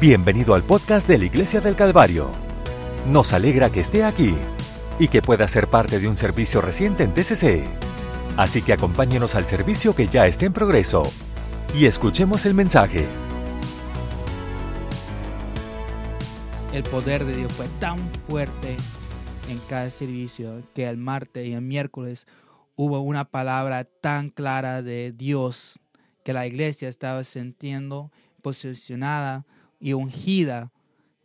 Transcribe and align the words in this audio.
Bienvenido 0.00 0.54
al 0.54 0.62
podcast 0.62 1.06
de 1.06 1.18
la 1.18 1.26
Iglesia 1.26 1.60
del 1.60 1.76
Calvario. 1.76 2.30
Nos 3.06 3.34
alegra 3.34 3.68
que 3.68 3.80
esté 3.80 4.02
aquí 4.02 4.34
y 4.98 5.08
que 5.08 5.20
pueda 5.20 5.46
ser 5.46 5.68
parte 5.68 6.00
de 6.00 6.08
un 6.08 6.16
servicio 6.16 6.62
reciente 6.62 7.02
en 7.02 7.12
TCC. 7.12 7.66
Así 8.38 8.62
que 8.62 8.72
acompáñenos 8.72 9.34
al 9.34 9.44
servicio 9.44 9.94
que 9.94 10.06
ya 10.06 10.26
está 10.26 10.46
en 10.46 10.54
progreso 10.54 11.02
y 11.78 11.84
escuchemos 11.84 12.46
el 12.46 12.54
mensaje. 12.54 13.06
El 16.72 16.82
poder 16.84 17.26
de 17.26 17.34
Dios 17.34 17.52
fue 17.52 17.66
tan 17.78 17.98
fuerte 18.26 18.78
en 19.50 19.58
cada 19.68 19.90
servicio 19.90 20.62
que 20.74 20.88
el 20.88 20.96
martes 20.96 21.46
y 21.46 21.52
el 21.52 21.60
miércoles 21.60 22.26
hubo 22.74 23.00
una 23.00 23.26
palabra 23.26 23.84
tan 23.84 24.30
clara 24.30 24.80
de 24.80 25.12
Dios 25.12 25.78
que 26.24 26.32
la 26.32 26.46
iglesia 26.46 26.88
estaba 26.88 27.22
sintiendo 27.22 28.10
posicionada 28.40 29.44
y 29.80 29.94
ungida 29.94 30.70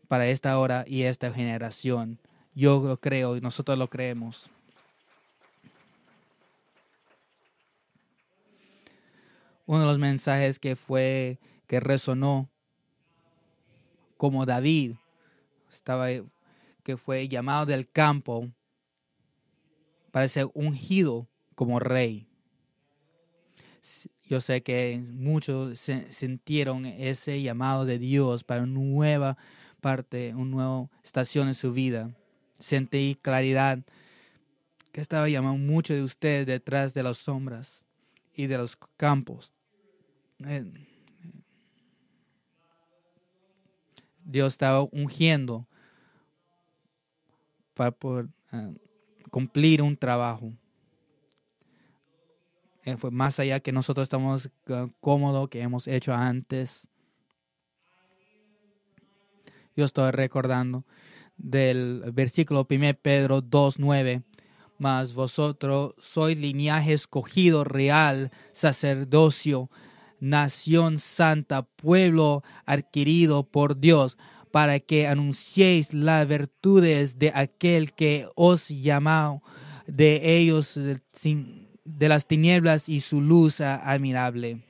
para 0.08 0.28
esta 0.28 0.58
hora 0.58 0.86
y 0.88 1.04
esta 1.04 1.32
generación. 1.32 2.20
Yo 2.56 2.80
lo 2.80 2.98
creo 2.98 3.36
y 3.36 3.42
nosotros 3.42 3.78
lo 3.78 3.90
creemos. 3.90 4.50
Uno 9.66 9.82
de 9.82 9.86
los 9.86 10.00
mensajes 10.00 10.60
que 10.60 10.76
fue 10.76 11.40
que 11.68 11.80
resonó 11.80 12.50
como 14.18 14.46
David 14.46 14.94
estaba 15.74 16.08
que 16.84 16.98
fue 16.98 17.28
llamado 17.28 17.66
del 17.66 17.90
campo 17.90 18.48
para 20.12 20.28
ser 20.28 20.48
ungido 20.54 21.28
como 21.56 21.80
rey. 21.80 22.28
Yo 24.28 24.42
sé 24.42 24.64
que 24.64 25.00
muchos 25.08 25.80
sintieron 26.10 26.86
ese 26.86 27.42
llamado 27.42 27.86
de 27.86 28.00
Dios 28.00 28.44
para 28.44 28.64
una 28.64 28.80
nueva 28.80 29.38
parte, 29.82 30.34
una 30.34 30.50
nueva 30.50 30.90
estación 31.04 31.48
en 31.48 31.54
su 31.54 31.72
vida. 31.72 32.10
Sentí 32.58 33.18
claridad 33.22 33.80
que 34.92 35.02
estaba 35.02 35.30
llamando 35.30 35.60
mucho 35.60 35.94
de 35.94 36.02
ustedes 36.02 36.48
detrás 36.48 36.94
de 36.94 37.04
las 37.04 37.18
sombras 37.18 37.84
y 38.34 38.48
de 38.48 38.58
los 38.58 38.78
campos. 38.98 39.52
Eh, 40.40 40.66
Dios 44.24 44.54
estaba 44.54 44.82
ungiendo 44.92 45.68
para 47.76 47.92
poder 47.92 48.28
eh, 48.52 48.74
cumplir 49.30 49.84
un 49.84 49.96
trabajo. 49.96 50.52
Eh, 52.86 52.98
fue 52.98 53.10
más 53.10 53.40
allá 53.40 53.60
que 53.60 53.72
nosotros 53.72 54.06
estamos 54.06 54.50
uh, 54.70 54.90
cómodos, 55.02 55.50
que 55.50 55.60
hemos 55.60 55.88
hecho 55.88 56.14
antes. 56.14 56.88
Yo 59.76 59.86
estoy 59.86 60.12
recordando 60.12 60.86
del 61.36 62.04
versículo 62.14 62.68
1 62.70 62.94
Pedro 63.02 63.42
2.9. 63.42 64.24
Mas 64.78 65.14
vosotros 65.14 65.96
sois 65.98 66.38
linaje 66.38 66.94
escogido, 66.94 67.64
real, 67.64 68.30
sacerdocio, 68.52 69.70
nación 70.20 71.00
santa, 71.00 71.64
pueblo 71.64 72.44
adquirido 72.66 73.44
por 73.44 73.80
Dios, 73.80 74.18
para 74.52 74.80
que 74.80 75.08
anunciéis 75.08 75.94
las 75.94 76.28
virtudes 76.28 77.18
de 77.18 77.32
aquel 77.34 77.94
que 77.94 78.28
os 78.36 78.68
llamó 78.68 79.42
de 79.88 80.38
ellos 80.38 80.78
sin 81.14 81.65
de 81.86 82.10
las 82.10 82.28
tinieblas 82.28 82.90
y 82.90 83.00
su 83.00 83.22
luz 83.22 83.62
admirable. 83.62 84.64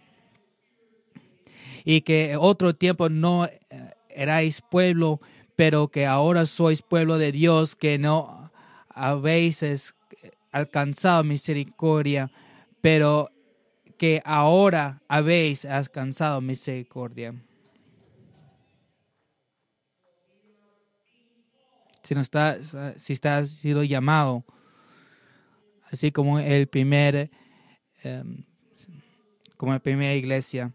Y 1.84 2.02
que 2.02 2.36
otro 2.38 2.76
tiempo 2.76 3.10
no 3.10 3.46
eh, 3.46 3.60
erais 4.10 4.62
pueblo, 4.62 5.22
pero 5.56 5.88
que 5.88 6.06
ahora 6.06 6.46
sois 6.46 6.82
pueblo 6.82 7.18
de 7.18 7.32
Dios, 7.32 7.76
que 7.76 7.98
no 7.98 8.52
habéis 8.90 9.64
alcanzado 10.52 11.24
misericordia, 11.24 12.32
pero 12.82 13.32
que 13.98 14.22
ahora 14.26 15.02
habéis 15.08 15.64
alcanzado 15.66 16.42
misericordia. 16.42 17.34
Si 22.04 22.14
no 22.14 22.22
está, 22.22 22.60
si 22.98 23.14
está 23.14 23.46
sido 23.46 23.84
llamado 23.84 24.44
así 25.96 26.12
como 26.12 26.40
el 26.40 26.68
primer, 26.68 27.32
em, 28.04 28.44
como 29.56 29.72
la 29.72 29.80
primera 29.80 30.14
iglesia, 30.14 30.74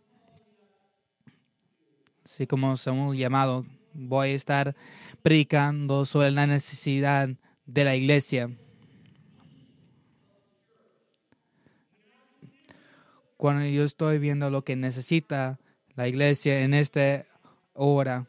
así 2.24 2.46
como 2.46 2.74
somos 2.78 3.14
llamados, 3.14 3.66
voy 3.92 4.30
a 4.30 4.34
estar 4.34 4.74
predicando 5.20 6.06
sobre 6.06 6.30
la 6.30 6.46
necesidad 6.46 7.28
de 7.66 7.84
la 7.84 7.96
iglesia. 7.96 8.50
Cuando 13.36 13.66
yo 13.66 13.84
estoy 13.84 14.18
viendo 14.18 14.48
lo 14.48 14.64
que 14.64 14.74
necesita 14.74 15.60
la 15.96 16.08
iglesia 16.08 16.60
en 16.60 16.72
esta 16.72 17.26
hora, 17.74 18.26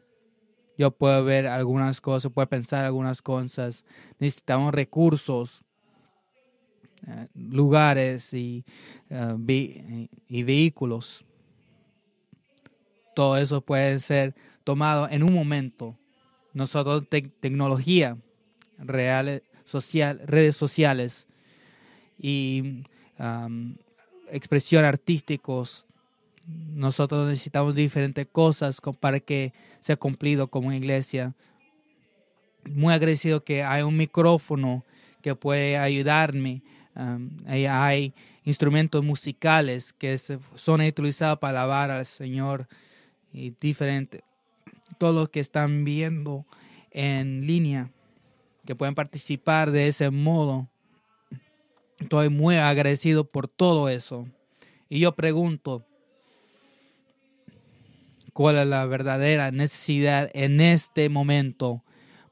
yo 0.77 0.91
puedo 0.91 1.23
ver 1.23 1.47
algunas 1.47 2.01
cosas, 2.01 2.33
puedo 2.33 2.49
pensar 2.49 2.83
algunas 2.83 3.21
cosas. 3.21 3.85
Necesitamos 4.19 4.73
recursos 4.73 5.63
lugares 7.35 8.33
y, 8.33 8.63
eh, 9.09 10.07
y 10.27 10.43
vehículos. 10.43 11.25
Todo 13.15 13.37
eso 13.37 13.61
puede 13.61 13.99
ser 13.99 14.35
tomado 14.63 15.09
en 15.09 15.23
un 15.23 15.33
momento. 15.33 15.97
Nosotros, 16.53 17.03
tecnología, 17.09 18.17
reales, 18.77 19.41
social, 19.65 20.21
redes 20.25 20.55
sociales 20.55 21.27
y 22.19 22.83
expresión 24.31 24.85
artísticos, 24.85 25.85
nosotros 26.45 27.29
necesitamos 27.29 27.75
diferentes 27.75 28.27
cosas 28.27 28.79
para 28.99 29.19
que 29.19 29.53
sea 29.79 29.95
cumplido 29.95 30.47
como 30.47 30.73
iglesia. 30.73 31.33
Muy 32.69 32.93
agradecido 32.93 33.41
que 33.41 33.63
hay 33.63 33.83
un 33.83 33.95
micrófono 33.97 34.83
que 35.21 35.35
puede 35.35 35.77
ayudarme 35.77 36.63
hay 36.95 38.13
instrumentos 38.43 39.03
musicales 39.03 39.93
que 39.93 40.17
son 40.55 40.81
utilizados 40.81 41.39
para 41.39 41.61
alabar 41.61 41.91
al 41.91 42.05
Señor 42.05 42.67
y 43.33 43.51
diferente. 43.51 44.23
Todos 44.97 45.15
los 45.15 45.29
que 45.29 45.39
están 45.39 45.83
viendo 45.83 46.45
en 46.91 47.47
línea, 47.47 47.89
que 48.65 48.75
pueden 48.75 48.95
participar 48.95 49.71
de 49.71 49.87
ese 49.87 50.09
modo. 50.09 50.67
Estoy 51.97 52.29
muy 52.29 52.55
agradecido 52.55 53.23
por 53.23 53.47
todo 53.47 53.89
eso. 53.89 54.27
Y 54.89 54.99
yo 54.99 55.13
pregunto, 55.13 55.85
¿cuál 58.33 58.57
es 58.57 58.67
la 58.67 58.85
verdadera 58.85 59.51
necesidad 59.51 60.29
en 60.33 60.61
este 60.61 61.09
momento 61.09 61.83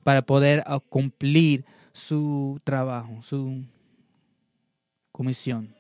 para 0.04 0.22
poder 0.22 0.64
cumplir 0.90 1.66
su 1.94 2.60
trabajo, 2.64 3.22
su 3.22 3.64
comisión. 5.20 5.76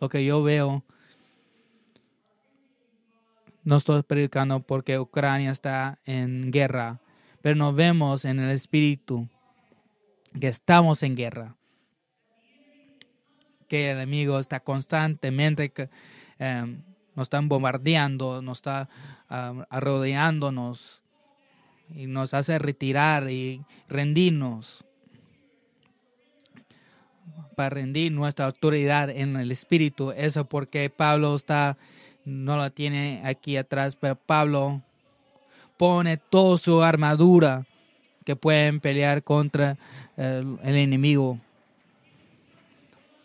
Lo 0.00 0.08
que 0.08 0.24
yo 0.24 0.42
veo, 0.42 0.82
no 3.62 3.76
estoy 3.76 4.02
predicando 4.04 4.60
porque 4.60 4.98
Ucrania 4.98 5.50
está 5.50 5.98
en 6.06 6.50
guerra, 6.50 7.02
pero 7.42 7.56
nos 7.56 7.74
vemos 7.74 8.24
en 8.24 8.38
el 8.38 8.52
espíritu 8.52 9.28
que 10.40 10.48
estamos 10.48 11.02
en 11.02 11.14
guerra. 11.14 11.56
Que 13.68 13.90
el 13.90 13.98
enemigo 13.98 14.38
está 14.38 14.60
constantemente, 14.60 15.70
em, 16.38 16.82
nos 17.14 17.26
están 17.26 17.50
bombardeando, 17.50 18.40
nos 18.40 18.60
está 18.60 18.88
arrodeándonos 19.28 21.02
y 21.94 22.06
nos 22.06 22.32
hace 22.32 22.58
retirar 22.58 23.30
y 23.30 23.62
rendirnos 23.88 24.86
para 27.56 27.70
rendir 27.70 28.12
nuestra 28.12 28.46
autoridad 28.46 29.10
en 29.10 29.36
el 29.36 29.50
Espíritu. 29.52 30.12
Eso 30.12 30.44
porque 30.44 30.88
Pablo 30.90 31.34
está, 31.36 31.76
no 32.24 32.56
la 32.56 32.70
tiene 32.70 33.22
aquí 33.24 33.56
atrás, 33.56 33.96
pero 33.96 34.16
Pablo 34.16 34.82
pone 35.76 36.16
toda 36.16 36.58
su 36.58 36.82
armadura 36.82 37.66
que 38.24 38.36
pueden 38.36 38.80
pelear 38.80 39.22
contra 39.22 39.76
el, 40.16 40.58
enemigo. 40.62 41.38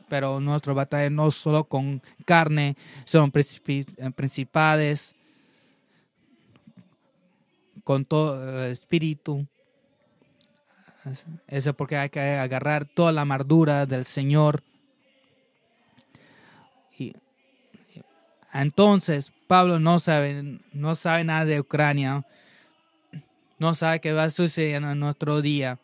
Pero 0.07 0.39
nuestra 0.39 0.73
batalla 0.73 1.09
no 1.09 1.31
solo 1.31 1.63
con 1.63 2.01
carne, 2.25 2.75
son 3.05 3.31
principales, 3.31 5.15
con 7.83 8.05
todo 8.05 8.65
el 8.65 8.71
espíritu 8.71 9.47
eso 11.47 11.69
es 11.69 11.75
porque 11.75 11.97
hay 11.97 12.09
que 12.09 12.19
agarrar 12.19 12.85
toda 12.85 13.11
la 13.11 13.21
amargura 13.21 13.85
del 13.85 14.05
Señor. 14.05 14.63
Y 16.97 17.13
Entonces, 18.53 19.31
Pablo 19.47 19.79
no 19.79 19.99
sabe, 19.99 20.59
no 20.73 20.95
sabe 20.95 21.23
nada 21.23 21.45
de 21.45 21.59
Ucrania, 21.59 22.25
no 23.59 23.75
sabe 23.75 24.01
qué 24.01 24.13
va 24.13 24.23
a 24.25 24.29
suceder 24.29 24.83
en 24.83 24.99
nuestro 24.99 25.41
día, 25.41 25.79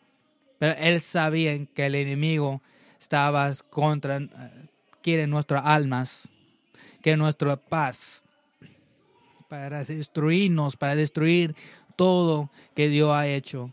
pero 0.58 0.78
él 0.78 1.00
sabía 1.00 1.64
que 1.66 1.86
el 1.86 1.94
enemigo 1.94 2.60
estaba 3.00 3.52
contra, 3.70 4.20
quiere 5.02 5.26
nuestras 5.26 5.64
almas, 5.64 6.28
quiere 7.00 7.16
nuestra 7.16 7.56
paz, 7.56 8.22
para 9.48 9.84
destruirnos, 9.84 10.76
para 10.76 10.94
destruir 10.94 11.54
todo 11.94 12.50
que 12.74 12.88
Dios 12.88 13.10
ha 13.12 13.26
hecho. 13.26 13.70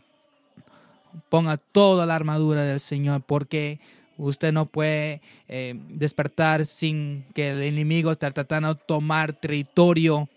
Ponga 1.28 1.56
toda 1.56 2.06
la 2.06 2.16
armadura 2.16 2.62
del 2.62 2.80
Señor, 2.80 3.22
porque 3.22 3.80
usted 4.16 4.52
no 4.52 4.66
puede 4.66 5.20
eh, 5.48 5.74
despertar 5.88 6.66
sin 6.66 7.24
que 7.34 7.50
el 7.50 7.62
enemigo 7.62 8.12
esté 8.12 8.30
tratando 8.30 8.74
de 8.74 8.80
tomar 8.86 9.32
territorio. 9.32 10.28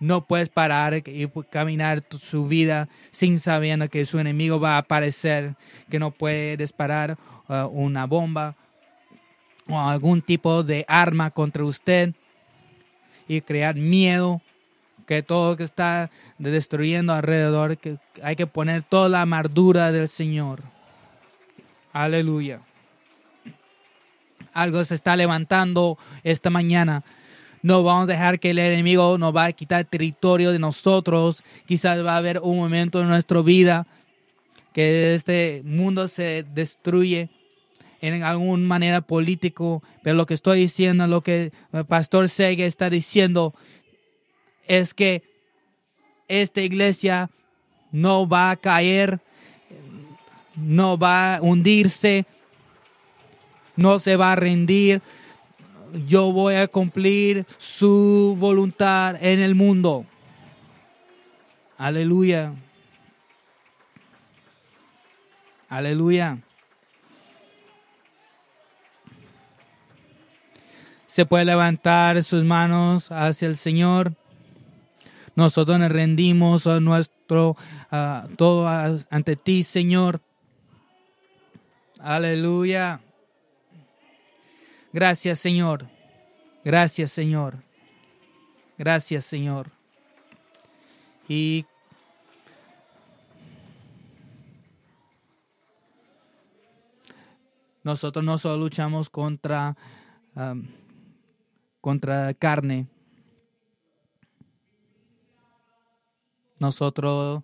No 0.00 0.26
puedes 0.26 0.48
parar 0.48 1.02
y 1.06 1.28
caminar 1.50 2.02
su 2.20 2.46
vida 2.46 2.88
sin 3.10 3.38
sabiendo 3.38 3.88
que 3.88 4.04
su 4.04 4.18
enemigo 4.18 4.58
va 4.60 4.74
a 4.74 4.78
aparecer, 4.78 5.54
que 5.88 5.98
no 5.98 6.10
puede 6.10 6.56
disparar 6.56 7.16
uh, 7.48 7.66
una 7.66 8.06
bomba 8.06 8.56
o 9.68 9.78
algún 9.78 10.20
tipo 10.20 10.62
de 10.62 10.84
arma 10.88 11.30
contra 11.30 11.64
usted 11.64 12.12
y 13.28 13.40
crear 13.40 13.76
miedo 13.76 14.42
que 15.06 15.22
todo 15.22 15.56
que 15.56 15.64
está 15.64 16.10
destruyendo 16.38 17.12
alrededor, 17.12 17.76
que 17.76 17.98
hay 18.22 18.36
que 18.36 18.46
poner 18.46 18.82
toda 18.82 19.08
la 19.08 19.22
armadura 19.22 19.92
del 19.92 20.08
Señor. 20.08 20.62
Aleluya. 21.92 22.60
Algo 24.52 24.84
se 24.84 24.94
está 24.94 25.16
levantando 25.16 25.98
esta 26.22 26.50
mañana. 26.50 27.02
No 27.62 27.82
vamos 27.82 28.04
a 28.04 28.12
dejar 28.12 28.38
que 28.38 28.50
el 28.50 28.58
enemigo 28.58 29.16
nos 29.18 29.34
va 29.34 29.46
a 29.46 29.52
quitar 29.52 29.84
territorio 29.84 30.52
de 30.52 30.58
nosotros. 30.58 31.42
Quizás 31.66 32.04
va 32.04 32.14
a 32.14 32.18
haber 32.18 32.40
un 32.40 32.58
momento 32.58 33.00
en 33.00 33.08
nuestra 33.08 33.40
vida 33.42 33.86
que 34.72 35.14
este 35.14 35.62
mundo 35.64 36.08
se 36.08 36.44
destruye 36.52 37.30
en 38.00 38.22
alguna 38.22 38.66
manera 38.66 39.00
político, 39.00 39.82
pero 40.02 40.14
lo 40.14 40.26
que 40.26 40.34
estoy 40.34 40.58
diciendo, 40.58 41.06
lo 41.06 41.22
que 41.22 41.52
el 41.72 41.86
pastor 41.86 42.28
Sege 42.28 42.66
está 42.66 42.90
diciendo, 42.90 43.54
es 44.66 44.94
que 44.94 45.22
esta 46.28 46.60
iglesia 46.60 47.30
no 47.92 48.26
va 48.28 48.50
a 48.50 48.56
caer, 48.56 49.20
no 50.56 50.98
va 50.98 51.36
a 51.36 51.42
hundirse, 51.42 52.26
no 53.76 53.98
se 53.98 54.16
va 54.16 54.32
a 54.32 54.36
rendir. 54.36 55.02
Yo 56.06 56.32
voy 56.32 56.54
a 56.54 56.66
cumplir 56.66 57.46
su 57.58 58.36
voluntad 58.38 59.16
en 59.22 59.40
el 59.40 59.54
mundo. 59.54 60.04
Aleluya. 61.78 62.52
Aleluya. 65.68 66.38
Se 71.06 71.26
puede 71.26 71.44
levantar 71.44 72.24
sus 72.24 72.42
manos 72.42 73.12
hacia 73.12 73.46
el 73.46 73.56
Señor. 73.56 74.14
Nosotros 75.36 75.78
nos 75.78 75.90
rendimos 75.90 76.66
a 76.66 76.80
nuestro 76.80 77.56
todo 78.36 78.68
ante 79.10 79.36
ti, 79.36 79.62
Señor. 79.62 80.20
Aleluya. 81.98 83.00
Gracias, 84.92 85.40
Señor. 85.40 85.88
Gracias, 86.64 87.10
Señor. 87.10 87.56
Gracias, 88.78 89.24
Señor. 89.24 89.70
Y 91.28 91.64
nosotros 97.82 98.24
no 98.24 98.38
solo 98.38 98.58
luchamos 98.58 99.10
contra, 99.10 99.76
contra 101.80 102.34
carne, 102.34 102.86
nosotros 106.64 107.42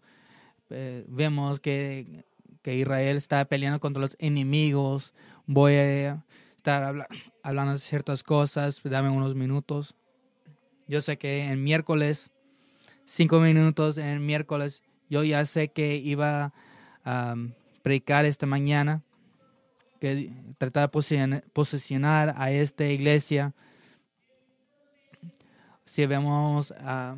eh, 0.70 1.04
vemos 1.08 1.60
que, 1.60 2.24
Israel 2.64 3.16
está 3.16 3.44
peleando 3.44 3.80
contra 3.80 4.00
los 4.00 4.16
enemigos. 4.18 5.12
Voy 5.46 5.74
a 5.74 6.24
estar 6.56 7.08
hablando 7.42 7.72
de 7.72 7.78
ciertas 7.78 8.22
cosas. 8.22 8.80
Dame 8.84 9.10
unos 9.10 9.34
minutos. 9.34 9.94
Yo 10.86 11.00
sé 11.00 11.18
que 11.18 11.44
en 11.44 11.62
miércoles, 11.64 12.30
cinco 13.06 13.40
minutos 13.40 13.98
en 13.98 14.24
miércoles, 14.24 14.82
yo 15.08 15.24
ya 15.24 15.44
sé 15.46 15.68
que 15.68 15.96
iba 15.96 16.52
a 17.04 17.34
predicar 17.82 18.24
esta 18.24 18.46
mañana, 18.46 19.02
que 20.00 20.32
tratar 20.58 20.90
de 20.90 21.42
posicionar 21.52 22.34
a 22.36 22.52
esta 22.52 22.86
iglesia. 22.86 23.52
Si 25.86 26.06
vemos 26.06 26.72
a 26.78 27.16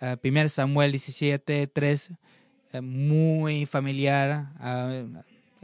1 0.00 0.48
Samuel 0.48 0.92
17, 0.92 1.66
3, 1.66 2.10
eh, 2.72 2.80
muy 2.80 3.66
familiar. 3.66 4.46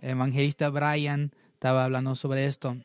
el 0.03 0.11
evangelista 0.11 0.69
Brian 0.69 1.33
estaba 1.55 1.85
hablando 1.85 2.15
sobre 2.15 2.45
esto. 2.45 2.77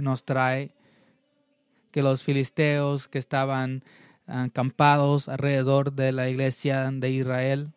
Nos 0.00 0.24
trae 0.24 0.72
que 1.92 2.02
los 2.02 2.24
filisteos 2.24 3.06
que 3.06 3.18
estaban 3.18 3.84
acampados 4.26 5.28
alrededor 5.28 5.92
de 5.92 6.10
la 6.10 6.28
iglesia 6.28 6.90
de 6.90 7.10
Israel, 7.10 7.70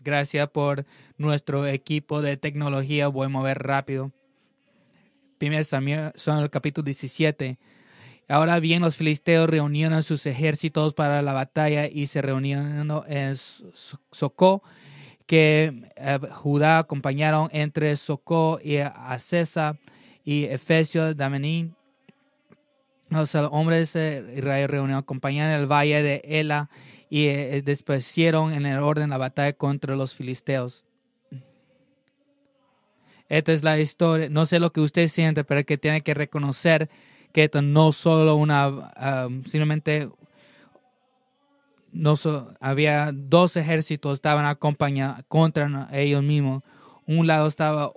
gracias 0.00 0.50
por 0.50 0.84
nuestro 1.16 1.66
equipo 1.66 2.20
de 2.20 2.36
tecnología, 2.36 3.08
voy 3.08 3.26
a 3.26 3.30
mover 3.30 3.62
rápido 3.62 4.12
1 5.42 5.64
Samuel, 5.64 6.12
son 6.14 6.40
el 6.40 6.50
capítulo 6.50 6.84
17. 6.84 7.58
Ahora 8.28 8.60
bien, 8.60 8.80
los 8.80 8.96
filisteos 8.96 9.50
reunieron 9.50 10.02
sus 10.04 10.24
ejércitos 10.26 10.94
para 10.94 11.20
la 11.20 11.32
batalla 11.32 11.88
y 11.88 12.06
se 12.06 12.22
reunieron 12.22 13.04
en 13.08 13.36
Socó, 14.12 14.62
que 15.26 15.90
eh, 15.96 16.18
Judá 16.30 16.78
acompañaron 16.78 17.48
entre 17.52 17.96
Socó 17.96 18.60
y 18.62 18.76
Acesa 18.76 19.76
y 20.24 20.44
Efesio 20.44 21.12
Damenín. 21.12 21.74
Los 23.10 23.34
hombres 23.34 23.92
de 23.94 24.34
Israel 24.36 24.68
reunieron, 24.68 25.02
acompañaron 25.02 25.60
el 25.60 25.66
valle 25.66 26.02
de 26.02 26.22
Ela 26.24 26.70
y 27.10 27.26
eh, 27.26 27.62
despusieron 27.62 28.52
en 28.52 28.64
el 28.64 28.78
orden 28.78 29.10
la 29.10 29.18
batalla 29.18 29.52
contra 29.52 29.96
los 29.96 30.14
filisteos. 30.14 30.86
Esta 33.32 33.52
es 33.54 33.62
la 33.64 33.80
historia. 33.80 34.28
No 34.28 34.44
sé 34.44 34.58
lo 34.58 34.74
que 34.74 34.82
usted 34.82 35.08
siente, 35.08 35.42
pero 35.42 35.60
es 35.60 35.64
que 35.64 35.78
tiene 35.78 36.02
que 36.02 36.12
reconocer 36.12 36.90
que 37.32 37.44
esto 37.44 37.62
no 37.62 37.90
solo 37.92 38.34
una, 38.34 38.68
um, 38.68 39.42
simplemente 39.44 40.10
no 41.92 42.14
había 42.60 43.10
dos 43.10 43.56
ejércitos 43.56 44.12
estaban 44.12 44.44
acompañados 44.44 45.24
contra 45.28 45.88
ellos 45.92 46.22
mismos. 46.22 46.62
Un 47.06 47.26
lado 47.26 47.46
estaba 47.46 47.90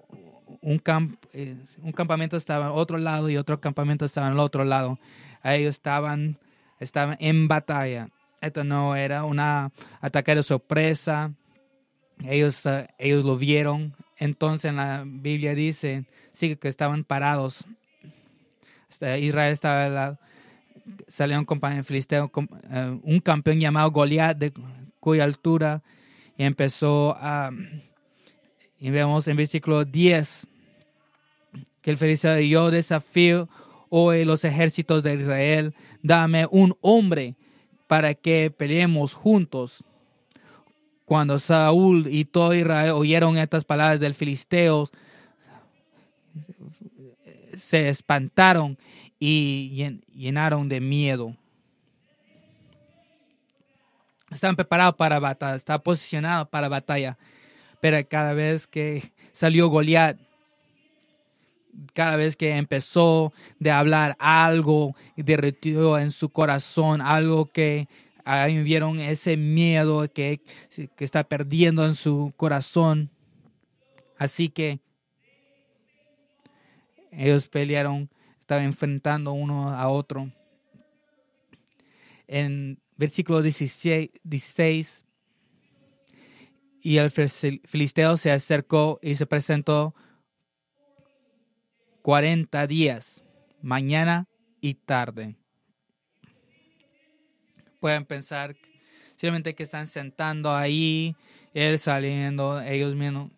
un, 0.61 0.79
camp, 0.79 1.21
eh, 1.33 1.57
un 1.83 1.91
campamento 1.91 2.37
estaba 2.37 2.67
al 2.67 2.71
otro 2.71 2.97
lado 2.97 3.29
y 3.29 3.35
otro 3.35 3.59
campamento 3.59 4.05
estaba 4.05 4.27
al 4.27 4.39
otro 4.39 4.63
lado. 4.63 4.99
Ellos 5.43 5.75
estaban, 5.75 6.37
estaban 6.79 7.17
en 7.19 7.49
batalla. 7.49 8.07
Esto 8.39 8.63
no 8.63 8.95
era 8.95 9.25
una 9.25 9.73
ataque 9.99 10.33
de 10.33 10.43
sorpresa. 10.43 11.33
Ellos, 12.23 12.65
uh, 12.65 12.85
ellos 12.97 13.25
lo 13.25 13.35
vieron, 13.35 13.93
entonces 14.17 14.69
en 14.69 14.77
la 14.77 15.03
Biblia 15.05 15.55
dice, 15.55 16.05
sí, 16.33 16.55
que 16.55 16.67
estaban 16.67 17.03
parados. 17.03 17.65
Este, 18.89 19.19
Israel 19.19 19.51
estaba. 19.51 20.19
Salió 21.07 21.39
un 21.39 21.45
compañero 21.45 21.83
filisteo, 21.83 22.31
eh, 22.69 22.99
un 23.01 23.19
campeón 23.19 23.59
llamado 23.59 23.89
Goliat, 23.91 24.37
de 24.37 24.53
cuya 24.99 25.23
altura, 25.23 25.81
y 26.37 26.43
empezó 26.43 27.17
a. 27.19 27.51
Y 28.79 28.89
vemos 28.91 29.27
en 29.27 29.37
versículo 29.37 29.83
10 29.83 30.47
que 31.81 31.91
el 31.91 31.97
filisteo, 31.97 32.39
yo 32.39 32.71
desafío 32.71 33.47
hoy 33.89 34.25
los 34.25 34.43
ejércitos 34.43 35.03
de 35.03 35.15
Israel, 35.15 35.73
dame 36.01 36.47
un 36.49 36.75
hombre 36.81 37.35
para 37.87 38.13
que 38.13 38.51
peleemos 38.51 39.13
juntos 39.13 39.83
cuando 41.05 41.37
Saúl 41.39 42.07
y 42.09 42.25
todo 42.25 42.53
Israel 42.53 42.91
oyeron 42.91 43.37
estas 43.37 43.63
palabras 43.63 43.99
del 43.99 44.15
filisteo, 44.15 44.89
se 47.55 47.89
espantaron 47.89 48.77
y 49.19 49.99
llenaron 50.13 50.67
de 50.67 50.81
miedo. 50.81 51.35
Estaban 54.31 54.55
preparados 54.55 54.95
para 54.95 55.19
batalla, 55.19 55.55
estaban 55.55 55.81
posicionados 55.81 56.49
para 56.49 56.67
batalla. 56.67 57.17
Pero 57.79 57.97
cada 58.09 58.33
vez 58.33 58.67
que 58.67 59.13
salió 59.31 59.69
Goliat, 59.69 60.17
cada 61.93 62.15
vez 62.15 62.35
que 62.35 62.55
empezó 62.55 63.31
de 63.59 63.71
hablar 63.71 64.15
algo 64.19 64.95
derretió 65.15 65.99
en 65.99 66.11
su 66.11 66.29
corazón, 66.29 67.01
algo 67.01 67.45
que 67.45 67.87
ahí 68.25 68.61
vieron 68.63 68.99
ese 68.99 69.37
miedo 69.37 70.11
que, 70.11 70.41
que 70.95 71.05
está 71.05 71.23
perdiendo 71.23 71.85
en 71.85 71.95
su 71.95 72.33
corazón. 72.35 73.11
Así 74.17 74.49
que 74.49 74.79
ellos 77.11 77.47
pelearon, 77.47 78.09
estaban 78.39 78.65
enfrentando 78.65 79.31
uno 79.31 79.69
a 79.69 79.87
otro. 79.87 80.31
En 82.27 82.79
versículo 82.97 83.41
16, 83.41 84.09
16 84.23 85.05
y 86.81 86.97
el 86.97 87.09
filisteo 87.09 88.15
se 88.15 88.31
acercó 88.31 88.99
y 89.01 89.15
se 89.15 89.25
presentó 89.25 89.95
40 92.03 92.67
días, 92.67 93.23
mañana 93.61 94.27
y 94.61 94.75
tarde. 94.75 95.35
Pueden 97.85 98.03
pensar 98.03 98.55
simplemente 99.11 99.53
que 99.53 99.61
están 99.61 99.85
sentando 99.85 100.55
ahí, 100.55 101.15
él 101.53 101.77
saliendo, 101.77 102.59
ellos 102.59 102.95
mismos. 102.95 103.29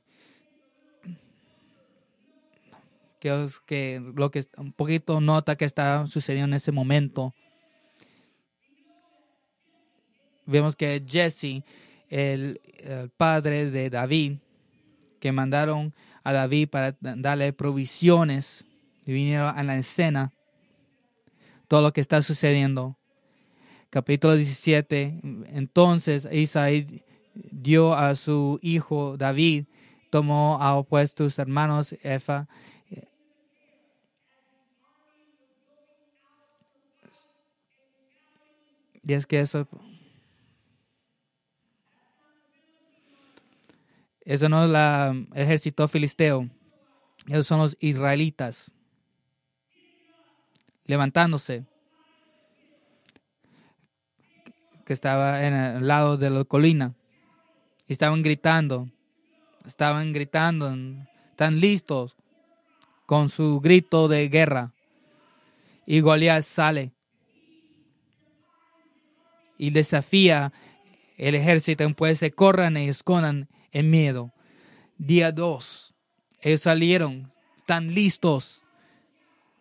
Que, 3.19 3.49
que 3.65 4.01
lo 4.15 4.31
que 4.31 4.45
un 4.55 4.71
poquito 4.71 5.19
nota 5.19 5.57
que 5.57 5.65
está 5.65 6.07
sucediendo 6.07 6.45
en 6.45 6.53
ese 6.53 6.71
momento. 6.71 7.35
Vemos 10.45 10.77
que 10.77 11.03
Jesse, 11.05 11.65
el, 12.07 12.61
el 12.77 13.09
padre 13.09 13.69
de 13.69 13.89
David, 13.89 14.37
que 15.19 15.33
mandaron 15.33 15.93
a 16.23 16.31
David 16.31 16.69
para 16.69 16.95
darle 17.01 17.51
provisiones 17.51 18.65
y 19.05 19.11
vinieron 19.11 19.57
a 19.57 19.61
la 19.63 19.77
escena 19.77 20.31
todo 21.67 21.81
lo 21.81 21.91
que 21.91 21.99
está 21.99 22.21
sucediendo. 22.21 22.97
Capítulo 23.89 24.35
17. 24.35 25.21
Entonces 25.53 26.27
Isaí 26.31 27.03
dio 27.33 27.93
a 27.93 28.15
su 28.15 28.59
hijo 28.61 29.17
David, 29.17 29.65
tomó 30.09 30.61
a 30.61 30.75
opuestos 30.75 31.39
hermanos 31.39 31.95
Efa. 32.03 32.47
Y 39.03 39.13
es 39.13 39.25
que 39.25 39.39
eso 39.39 39.67
Eso 44.27 44.49
no 44.49 44.65
es 44.65 44.69
el 44.69 45.27
ejército 45.41 45.87
filisteo. 45.87 46.49
Esos 47.27 47.47
son 47.47 47.59
los 47.59 47.77
israelitas. 47.79 48.73
Levantándose. 50.83 51.65
Que 54.87 54.93
estaba 54.93 55.45
en 55.45 55.53
el 55.53 55.85
lado 55.85 56.15
de 56.15 56.29
la 56.29 56.45
colina. 56.45 56.95
Estaban 57.89 58.21
gritando. 58.21 58.87
Estaban 59.65 60.13
gritando. 60.13 60.73
Están 61.31 61.59
listos. 61.59 62.15
Con 63.05 63.27
su 63.27 63.59
grito 63.59 64.07
de 64.07 64.29
guerra. 64.29 64.71
Y 65.85 65.99
Goliat 65.99 66.41
sale. 66.43 66.93
Y 69.57 69.71
desafía 69.71 70.53
el 71.17 71.35
ejército. 71.35 71.85
Pues 71.93 72.19
se 72.19 72.31
corran 72.31 72.77
y 72.77 72.87
escondan 72.87 73.49
en 73.73 73.91
miedo. 73.91 74.31
Día 74.97 75.33
2. 75.33 75.95
Ellos 76.39 76.61
salieron, 76.61 77.33
están 77.57 77.93
listos, 77.93 78.61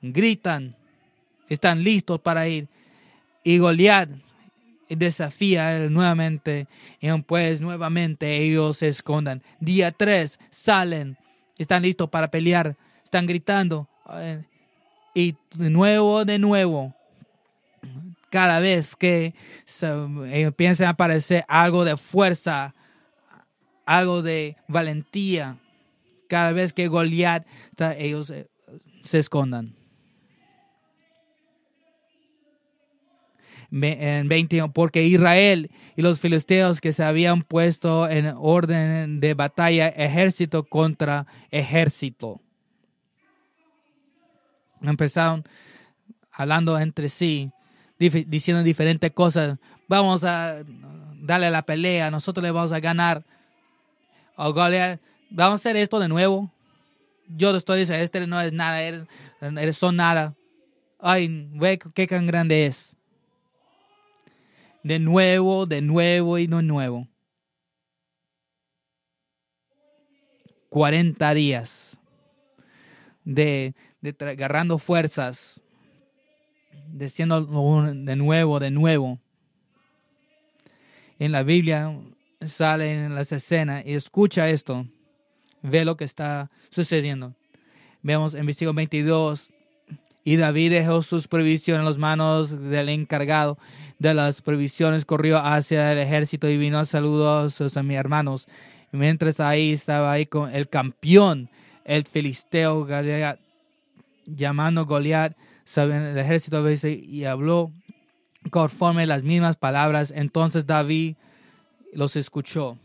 gritan, 0.03 0.77
están 1.49 1.83
listos 1.83 2.21
para 2.21 2.47
ir. 2.47 2.69
Y 3.43 3.59
Goliat 3.59 4.11
desafía 4.89 5.89
nuevamente 5.89 6.69
y 7.01 7.11
pues 7.23 7.61
nuevamente 7.61 8.37
ellos 8.37 8.79
se 8.79 8.89
escondan. 8.89 9.43
Día 9.61 9.93
3 9.93 10.39
salen, 10.51 11.17
están 11.59 11.83
listos 11.83 12.09
para 12.09 12.31
pelear, 12.31 12.77
están 13.05 13.27
gritando. 13.27 13.89
Eh, 14.13 14.43
y 15.15 15.35
de 15.55 15.71
nuevo, 15.71 16.25
de 16.25 16.39
nuevo, 16.39 16.95
cada 18.31 18.61
vez 18.61 18.95
que 18.95 19.35
ellos 20.31 20.55
piensan 20.55 20.89
aparecer 20.89 21.45
algo 21.49 21.85
de 21.85 21.97
fuerza, 21.97 22.75
algo 23.87 24.23
de 24.23 24.57
valentía 24.69 25.57
cada 26.29 26.53
vez 26.53 26.73
que 26.73 26.89
Goliat 26.89 27.47
ellos 27.97 28.31
eh, 28.31 28.49
se 29.05 29.19
escondan. 29.19 29.75
En 33.71 34.29
20, 34.29 34.69
porque 34.69 35.05
Israel 35.05 35.71
y 35.97 36.03
los 36.03 36.21
filisteos 36.21 36.81
que 36.81 36.93
se 36.93 37.03
habían 37.03 37.43
puesto 37.43 38.09
en 38.09 38.33
orden 38.37 39.21
de 39.21 39.35
batalla, 39.35 39.89
ejército 39.89 40.65
contra 40.65 41.27
ejército. 41.51 42.41
Empezaron 44.83 45.45
hablando 46.31 46.79
entre 46.79 47.09
sí, 47.09 47.51
diciendo 47.99 48.63
diferentes 48.63 49.11
cosas. 49.13 49.59
Vamos 49.89 50.23
a 50.25 50.63
darle 51.21 51.51
la 51.51 51.63
pelea, 51.63 52.11
nosotros 52.11 52.43
le 52.43 52.51
vamos 52.51 52.73
a 52.73 52.81
ganar 52.81 53.25
oh, 54.37 54.53
Goliat, 54.53 55.01
vamos 55.31 55.61
a 55.61 55.63
hacer 55.63 55.77
esto 55.77 55.99
de 55.99 56.09
nuevo. 56.09 56.51
Yo 57.29 57.51
te 57.51 57.59
estoy 57.59 57.81
diciendo, 57.81 58.05
este 58.05 58.27
no 58.27 58.41
es 58.41 58.53
nada, 58.53 58.83
eres, 58.83 59.77
son 59.77 59.97
nada. 59.97 60.35
Ay, 61.01 61.49
ve 61.55 61.79
qué 61.79 62.07
tan 62.07 62.27
grande 62.27 62.67
es. 62.67 62.96
De 64.87 65.01
nuevo, 65.01 65.67
de 65.67 65.81
nuevo 65.81 66.39
y 66.39 66.47
de 66.47 66.63
nuevo. 66.63 67.09
40 70.69 71.35
días 71.35 71.99
de, 73.25 73.75
de 74.01 74.15
agarrando 74.21 74.79
fuerzas, 74.79 75.61
diciendo 76.87 77.45
de 77.95 78.15
nuevo, 78.15 78.61
de 78.61 78.71
nuevo. 78.71 79.19
En 81.19 81.33
la 81.33 81.43
Biblia 81.43 81.93
sale 82.47 83.07
en 83.07 83.17
las 83.17 83.33
escenas 83.33 83.85
y 83.85 83.95
escucha 83.95 84.49
esto, 84.51 84.87
ve 85.63 85.85
lo 85.85 85.97
que 85.97 86.05
está 86.05 86.49
sucediendo. 86.71 87.35
Vemos 88.03 88.35
en 88.35 88.47
versículo 88.47 88.75
22, 88.75 89.51
y 90.23 90.37
David 90.37 90.71
dejó 90.71 91.03
sus 91.03 91.27
provisiones 91.27 91.81
en 91.81 91.87
las 91.87 91.99
manos 91.99 92.51
del 92.71 92.89
encargado 92.89 93.59
de 93.99 94.15
las 94.15 94.43
provisiones, 94.43 95.05
corrió 95.05 95.39
hacia 95.39 95.93
el 95.93 95.99
ejército 95.99 96.49
y 96.49 96.57
vino 96.57 96.79
a 96.79 96.85
saludar 96.85 97.47
a 97.47 97.51
sus 97.51 97.77
hermanos. 97.77 98.47
Mientras 98.93 99.41
ahí 99.41 99.73
estaba 99.73 100.13
ahí 100.13 100.27
con 100.27 100.55
el 100.55 100.69
campeón, 100.69 101.49
el 101.85 102.05
filisteo 102.05 102.87
Goliat, 102.87 103.39
llamando 104.27 104.87
Goliat, 104.87 105.37
el 105.77 106.19
ejército 106.19 106.65
y 106.71 107.25
habló 107.25 107.73
conforme 108.51 109.07
las 109.07 109.23
mismas 109.23 109.57
palabras. 109.57 110.13
Entonces 110.15 110.67
David 110.67 111.17
los 111.93 112.17
escuchó. 112.17 112.79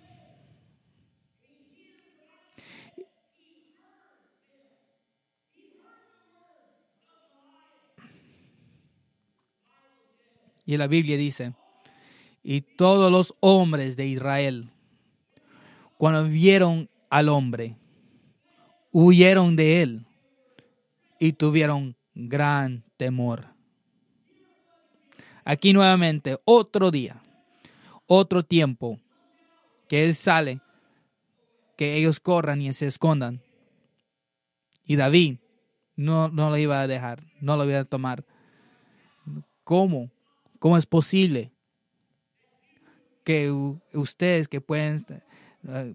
Y 10.71 10.77
la 10.77 10.87
Biblia 10.87 11.17
dice, 11.17 11.53
y 12.43 12.61
todos 12.61 13.11
los 13.11 13.35
hombres 13.41 13.97
de 13.97 14.07
Israel, 14.07 14.69
cuando 15.97 16.23
vieron 16.23 16.89
al 17.09 17.27
hombre, 17.27 17.75
huyeron 18.91 19.57
de 19.57 19.81
él 19.81 20.05
y 21.19 21.33
tuvieron 21.33 21.97
gran 22.15 22.85
temor. 22.95 23.47
Aquí 25.43 25.73
nuevamente, 25.73 26.37
otro 26.45 26.89
día 26.89 27.21
otro 28.13 28.43
tiempo 28.43 28.99
que 29.89 30.05
Él 30.05 30.15
sale, 30.15 30.61
que 31.77 31.95
ellos 31.97 32.19
corran 32.19 32.61
y 32.61 32.71
se 32.73 32.87
escondan. 32.87 33.41
Y 34.85 34.95
David 34.95 35.39
no, 35.97 36.29
no 36.29 36.49
lo 36.49 36.57
iba 36.57 36.79
a 36.79 36.87
dejar, 36.87 37.23
no 37.41 37.57
lo 37.57 37.69
iba 37.69 37.79
a 37.79 37.85
tomar. 37.85 38.25
¿Cómo? 39.63 40.09
¿Cómo 40.61 40.77
es 40.77 40.85
posible 40.85 41.51
que 43.25 43.51
ustedes 43.93 44.47
que 44.47 44.61
pueden 44.61 45.05
eh, 45.67 45.93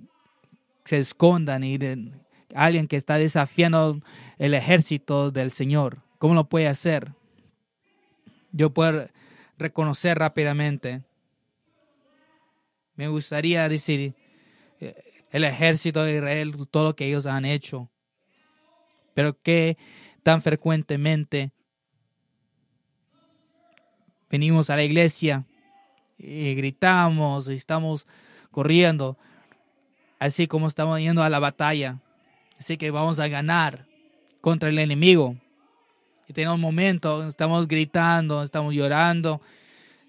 se 0.85 0.99
escondan 0.99 1.65
y 1.65 1.79
alguien 2.55 2.87
que 2.87 2.97
está 2.97 3.17
desafiando 3.17 4.03
el 4.37 4.53
ejército 4.53 5.31
del 5.31 5.51
Señor, 5.51 6.03
¿cómo 6.19 6.35
lo 6.35 6.49
puede 6.49 6.69
hacer? 6.69 7.15
Yo 8.53 8.75
puedo 8.75 9.07
reconocer 9.57 10.19
rápidamente 10.19 11.03
me 12.97 13.09
gustaría 13.09 13.69
decir, 13.69 14.15
eh, 14.81 14.95
el 15.31 15.45
ejército 15.45 16.03
de 16.03 16.17
Israel, 16.17 16.55
todo 16.71 16.89
lo 16.89 16.97
que 16.97 17.07
ellos 17.07 17.27
han 17.27 17.45
hecho. 17.45 17.91
Pero 19.15 19.41
que 19.41 19.77
tan 20.23 20.43
frecuentemente 20.43 21.53
venimos 24.31 24.71
a 24.71 24.77
la 24.77 24.85
iglesia 24.85 25.45
y 26.19 26.55
gritamos 26.55 27.49
y 27.49 27.55
estamos 27.55 28.07
corriendo, 28.51 29.17
así 30.19 30.47
como 30.47 30.67
estamos 30.67 30.99
yendo 31.01 31.23
a 31.23 31.31
la 31.31 31.39
batalla. 31.39 32.01
Así 32.59 32.77
que 32.77 32.91
vamos 32.91 33.19
a 33.19 33.29
ganar 33.29 33.87
contra 34.41 34.69
el 34.69 34.79
enemigo. 34.79 35.37
Y 36.29 36.33
tenemos 36.33 36.59
momentos, 36.59 37.27
estamos 37.27 37.69
gritando, 37.69 38.43
estamos 38.43 38.75
llorando. 38.75 39.41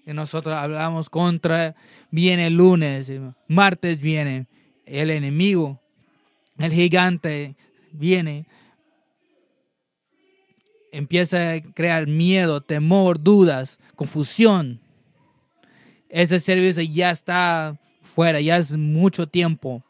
Y 0.06 0.12
nosotros 0.14 0.56
hablamos 0.56 1.10
contra, 1.10 1.76
viene 2.10 2.46
el 2.46 2.54
lunes, 2.54 3.12
martes 3.46 4.00
viene 4.00 4.46
el 4.86 5.10
enemigo, 5.10 5.80
el 6.58 6.72
gigante 6.72 7.54
viene. 7.92 8.46
Empieza 10.92 11.52
a 11.52 11.60
crear 11.60 12.06
miedo, 12.06 12.60
temor, 12.60 13.22
dudas, 13.22 13.78
confusión. 13.94 14.80
Ese 16.08 16.40
servicio 16.40 16.82
ya 16.82 17.10
está 17.10 17.78
fuera, 18.02 18.40
ya 18.40 18.56
es 18.56 18.72
mucho 18.72 19.26
tiempo. 19.26 19.82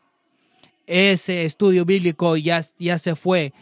Ese 0.86 1.44
estudio 1.44 1.84
bíblico 1.84 2.36
ya, 2.36 2.64
ya 2.78 2.98
se 2.98 3.14
fue. 3.14 3.52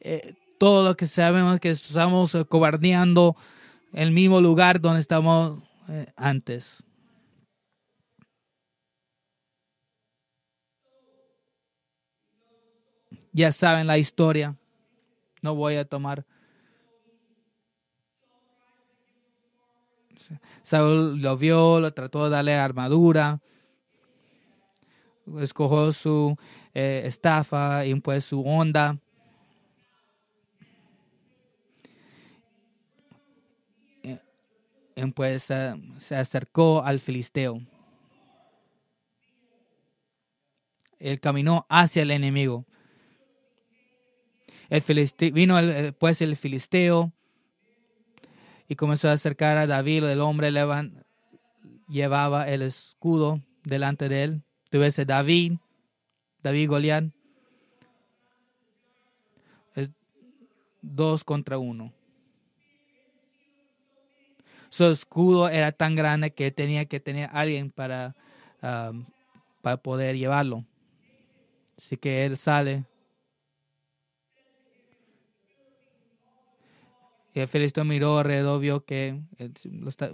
Eh, 0.00 0.34
todo 0.58 0.88
lo 0.88 0.96
que 0.96 1.06
sabemos 1.06 1.60
que 1.60 1.70
estamos 1.70 2.36
cobardeando 2.48 3.36
el 3.92 4.12
mismo 4.12 4.40
lugar 4.40 4.80
donde 4.80 5.00
estamos 5.00 5.62
eh, 5.88 6.06
antes. 6.16 6.82
Ya 13.32 13.52
saben 13.52 13.86
la 13.86 13.98
historia. 13.98 14.56
No 15.42 15.54
voy 15.54 15.76
a 15.76 15.84
tomar. 15.84 16.24
Saúl 20.62 21.20
lo 21.20 21.36
vio, 21.36 21.80
lo 21.80 21.92
trató 21.92 22.24
de 22.24 22.30
darle 22.30 22.54
armadura, 22.54 23.40
escogió 25.40 25.92
su 25.92 26.36
eh, 26.74 27.02
estafa 27.04 27.84
y 27.84 27.94
pues 27.96 28.24
su 28.24 28.42
onda. 28.42 28.98
pues 35.14 35.44
se 35.98 36.16
acercó 36.16 36.82
al 36.82 37.00
filisteo. 37.00 37.60
Él 40.98 41.20
caminó 41.20 41.66
hacia 41.68 42.02
el 42.02 42.10
enemigo. 42.10 42.64
El 44.68 44.82
filisteo, 44.82 45.32
vino 45.32 45.58
pues 45.98 46.22
el 46.22 46.36
filisteo 46.36 47.12
y 48.68 48.76
comenzó 48.76 49.08
a 49.08 49.12
acercar 49.12 49.56
a 49.58 49.66
David. 49.66 50.04
El 50.04 50.20
hombre 50.20 50.52
llevaba 51.88 52.48
el 52.48 52.62
escudo 52.62 53.40
delante 53.64 54.08
de 54.08 54.24
él. 54.24 54.42
Tuviese 54.70 55.04
David, 55.04 55.54
David 56.42 56.68
Goliat. 56.68 57.04
dos 60.82 61.24
contra 61.24 61.58
uno 61.58 61.92
su 64.76 64.84
escudo 64.84 65.48
era 65.48 65.72
tan 65.72 65.94
grande 65.94 66.32
que 66.32 66.50
tenía 66.50 66.84
que 66.84 67.00
tener 67.00 67.30
alguien 67.32 67.70
para, 67.70 68.14
para 68.60 69.76
poder 69.78 70.18
llevarlo. 70.18 70.66
Así 71.78 71.96
que 71.96 72.26
él 72.26 72.36
sale. 72.36 72.84
El 77.36 77.48
filisteo 77.48 77.84
miró 77.84 78.18
alrededor, 78.18 78.60
vio 78.60 78.84
que 78.86 79.20
está, 79.86 80.10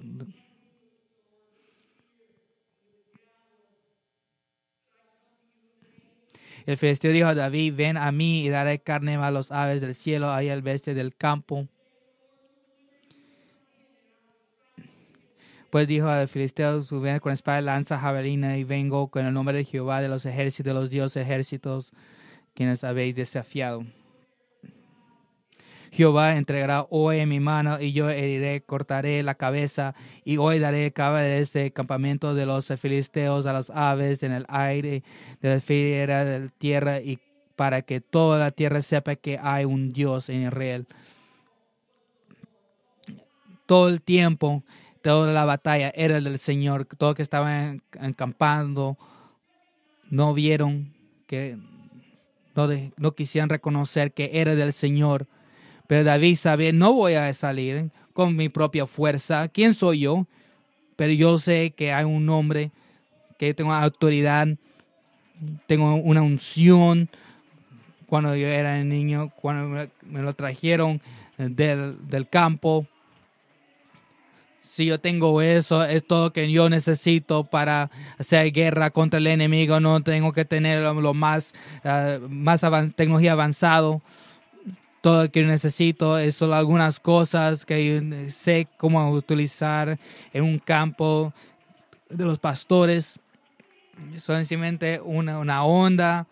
El 6.66 6.76
filisteo 6.76 7.12
dijo 7.12 7.28
a 7.28 7.35
David, 7.35 7.74
ven 7.76 7.96
a 7.96 8.11
mí 8.11 8.44
y 8.44 8.48
daré 8.48 8.80
carne 8.80 9.14
a 9.16 9.30
los 9.30 9.52
aves 9.52 9.80
del 9.80 9.94
cielo, 9.94 10.32
ahí 10.32 10.48
al 10.48 10.62
bestia 10.62 10.94
del 10.94 11.14
campo 11.14 11.68
Pues 15.70 15.88
dijo 15.88 16.08
al 16.08 16.28
filisteo, 16.28 16.82
sube 16.82 17.18
con 17.20 17.32
espada, 17.32 17.62
lanza, 17.62 17.98
jabalina, 17.98 18.58
y 18.58 18.64
vengo 18.64 19.08
con 19.08 19.24
el 19.24 19.32
nombre 19.32 19.56
de 19.56 19.64
Jehová 19.64 20.02
de 20.02 20.08
los 20.08 20.26
ejércitos, 20.26 20.66
de 20.66 20.78
los 20.78 20.90
dioses 20.90 21.22
ejércitos, 21.22 21.92
quienes 22.52 22.85
habéis 22.85 23.14
desafiado. 23.14 23.87
Jehová 25.92 26.37
entregará 26.37 26.87
hoy 26.88 27.18
en 27.18 27.28
mi 27.28 27.38
mano 27.38 27.78
y 27.78 27.92
yo 27.92 28.09
heriré, 28.09 28.62
cortaré 28.62 29.22
la 29.22 29.35
cabeza 29.35 29.94
y 30.24 30.38
hoy 30.38 30.59
daré 30.59 30.90
cabeza 30.92 31.24
de 31.24 31.40
este 31.40 31.70
campamento 31.70 32.35
de 32.35 32.46
los 32.46 32.66
filisteos 32.78 33.44
a 33.44 33.52
las 33.52 33.68
aves 33.68 34.22
en 34.22 34.33
el 34.33 34.46
aire, 34.48 35.05
de 35.42 35.48
la 35.50 35.61
fiera 35.61 36.24
de 36.24 36.40
la 36.40 36.48
tierra 36.48 37.00
y 37.00 37.18
para 37.57 37.83
que 37.83 38.00
toda 38.00 38.38
la 38.38 38.50
tierra 38.50 38.81
sepa 38.81 39.16
que 39.16 39.38
hay 39.38 39.66
un 39.66 39.92
Dios 39.92 40.31
en 40.31 40.46
Israel. 40.46 40.87
Todo 43.66 43.90
el 43.90 44.00
tiempo 44.00 44.64
toda 45.02 45.33
la 45.33 45.44
batalla 45.44 45.92
era 45.94 46.20
del 46.20 46.38
Señor, 46.38 46.87
todo 46.87 47.14
que 47.14 47.22
estaban 47.22 47.83
encampando 48.00 48.96
no 50.11 50.33
vieron 50.33 50.94
que 51.26 51.59
no, 52.55 52.68
no 52.96 53.14
quisieran 53.14 53.48
reconocer 53.48 54.12
que 54.12 54.31
era 54.35 54.55
del 54.55 54.72
Señor. 54.72 55.26
Pero 55.92 56.05
David 56.05 56.37
sabía, 56.37 56.72
no 56.72 56.94
voy 56.94 57.16
a 57.16 57.31
salir 57.35 57.90
con 58.14 58.35
mi 58.35 58.48
propia 58.48 58.87
fuerza. 58.87 59.48
¿Quién 59.48 59.74
soy 59.74 60.00
yo? 60.00 60.26
Pero 60.96 61.12
yo 61.12 61.37
sé 61.37 61.74
que 61.76 61.92
hay 61.92 62.07
un 62.07 62.26
hombre, 62.31 62.70
que 63.38 63.52
tengo 63.52 63.74
autoridad, 63.74 64.48
tengo 65.66 65.96
una 65.96 66.22
unción. 66.22 67.11
Cuando 68.07 68.35
yo 68.35 68.46
era 68.46 68.83
niño, 68.83 69.33
cuando 69.37 69.87
me 70.00 70.22
lo 70.22 70.33
trajeron 70.33 70.98
del, 71.37 71.98
del 72.09 72.26
campo, 72.26 72.87
si 74.62 74.87
yo 74.87 74.98
tengo 74.98 75.42
eso, 75.42 75.85
es 75.85 76.07
todo 76.07 76.33
que 76.33 76.50
yo 76.50 76.70
necesito 76.70 77.44
para 77.44 77.90
hacer 78.16 78.50
guerra 78.50 78.88
contra 78.88 79.18
el 79.18 79.26
enemigo. 79.26 79.78
No 79.78 80.02
tengo 80.02 80.33
que 80.33 80.46
tener 80.46 80.81
lo 80.81 81.12
más, 81.12 81.52
uh, 81.85 82.26
más 82.31 82.62
tecnología 82.96 83.33
avanzado. 83.33 84.00
Todo 85.02 85.24
lo 85.24 85.30
que 85.30 85.42
necesito 85.42 86.16
es 86.16 86.36
solo 86.36 86.54
algunas 86.54 86.98
cosas 86.98 87.66
que 87.66 88.26
sé 88.30 88.66
cómo 88.78 89.10
utilizar 89.10 89.98
en 90.32 90.44
un 90.44 90.58
campo 90.58 91.34
de 92.08 92.24
los 92.24 92.38
pastores. 92.38 93.18
Solamente 94.16 95.00
una, 95.04 95.38
una 95.38 95.64
onda 95.64 96.26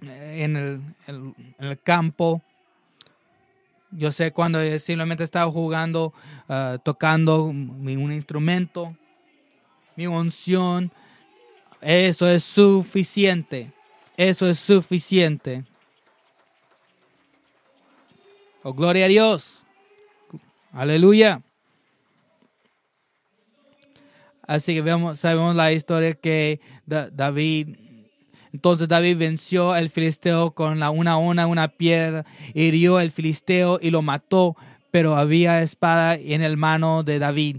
en 0.00 0.56
el, 0.56 0.80
el 1.58 1.78
campo 1.80 2.42
yo 3.92 4.12
sé 4.12 4.32
cuando 4.32 4.60
simplemente 4.78 5.24
estaba 5.24 5.50
jugando, 5.50 6.14
ah, 6.48 6.78
tocando 6.82 7.42
un 7.44 8.12
instrumento, 8.12 8.96
mi 9.96 10.06
unción, 10.06 10.92
eso 11.80 12.28
es 12.28 12.44
suficiente. 12.44 13.72
Eso 14.16 14.48
es 14.48 14.58
suficiente. 14.58 15.64
Oh, 18.62 18.74
gloria 18.74 19.06
a 19.06 19.08
Dios. 19.08 19.64
Aleluya. 20.72 21.42
Así 24.42 24.74
que 24.74 24.82
vemos, 24.82 25.20
sabemos 25.20 25.54
la 25.54 25.72
historia 25.72 26.14
que 26.14 26.60
David 26.86 27.76
entonces 28.52 28.88
David 28.88 29.16
venció 29.16 29.72
al 29.72 29.90
filisteo 29.90 30.52
con 30.52 30.80
la 30.80 30.90
una 30.90 31.18
ona, 31.18 31.46
una 31.46 31.68
piedra, 31.68 32.24
hirió 32.52 32.98
al 32.98 33.10
filisteo 33.10 33.78
y 33.80 33.90
lo 33.90 34.02
mató, 34.02 34.56
pero 34.90 35.14
había 35.16 35.62
espada 35.62 36.14
en 36.14 36.42
el 36.42 36.56
mano 36.56 37.02
de 37.02 37.18
David. 37.20 37.58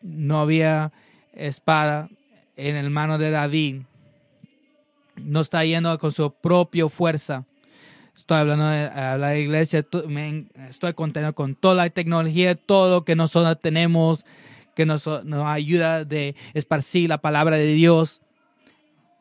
No 0.00 0.40
había 0.40 0.92
espada 1.34 2.08
en 2.56 2.76
el 2.76 2.88
mano 2.88 3.18
de 3.18 3.30
David. 3.30 3.82
No 5.16 5.40
está 5.40 5.64
yendo 5.64 5.98
con 5.98 6.12
su 6.12 6.32
propia 6.32 6.88
fuerza. 6.88 7.44
Estoy 8.20 8.38
hablando 8.38 8.68
de, 8.68 9.18
la 9.18 9.36
iglesia, 9.36 9.84
estoy 10.68 10.94
contento 10.94 11.34
con 11.34 11.54
toda 11.54 11.74
la 11.74 11.90
tecnología, 11.90 12.54
todo 12.54 12.90
lo 12.90 13.04
que 13.04 13.16
nosotros 13.16 13.58
tenemos, 13.60 14.24
que 14.74 14.86
nos, 14.86 15.06
nos 15.24 15.46
ayuda 15.46 16.04
de 16.04 16.36
esparcir 16.54 17.08
la 17.08 17.18
palabra 17.18 17.56
de 17.56 17.66
Dios 17.66 18.20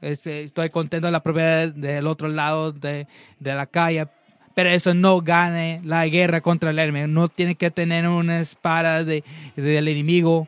estoy 0.02 0.70
contento 0.70 1.08
de 1.08 1.12
la 1.12 1.24
propiedad 1.24 1.70
del 1.70 2.08
otro 2.08 2.28
lado 2.28 2.72
de, 2.72 3.08
la 3.40 3.66
calle, 3.66 4.08
pero 4.54 4.70
eso 4.70 4.94
no 4.94 5.22
gane 5.22 5.82
la 5.84 6.08
guerra 6.08 6.42
contra 6.42 6.70
el 6.70 6.80
enemigo. 6.80 7.08
No 7.08 7.30
tiene 7.30 7.56
que 7.56 7.72
tener 7.72 8.08
una 8.08 8.40
espada 8.40 9.04
de, 9.04 9.24
del 9.56 9.88
enemigo 9.88 10.48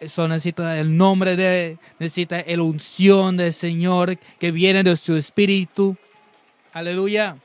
Eso 0.00 0.28
necesita 0.28 0.78
el 0.78 0.96
nombre 0.96 1.36
de, 1.36 1.78
necesita 1.98 2.40
el 2.40 2.60
unción 2.60 3.36
del 3.36 3.52
Señor 3.52 4.18
que 4.38 4.50
viene 4.50 4.82
de 4.82 4.96
su 4.96 5.16
espíritu. 5.16 5.96
Aleluya. 6.74 7.38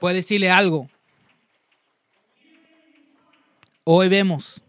Puede 0.00 0.14
decirle 0.16 0.50
algo. 0.50 0.88
Hoy 3.84 4.08
vemos 4.08 4.62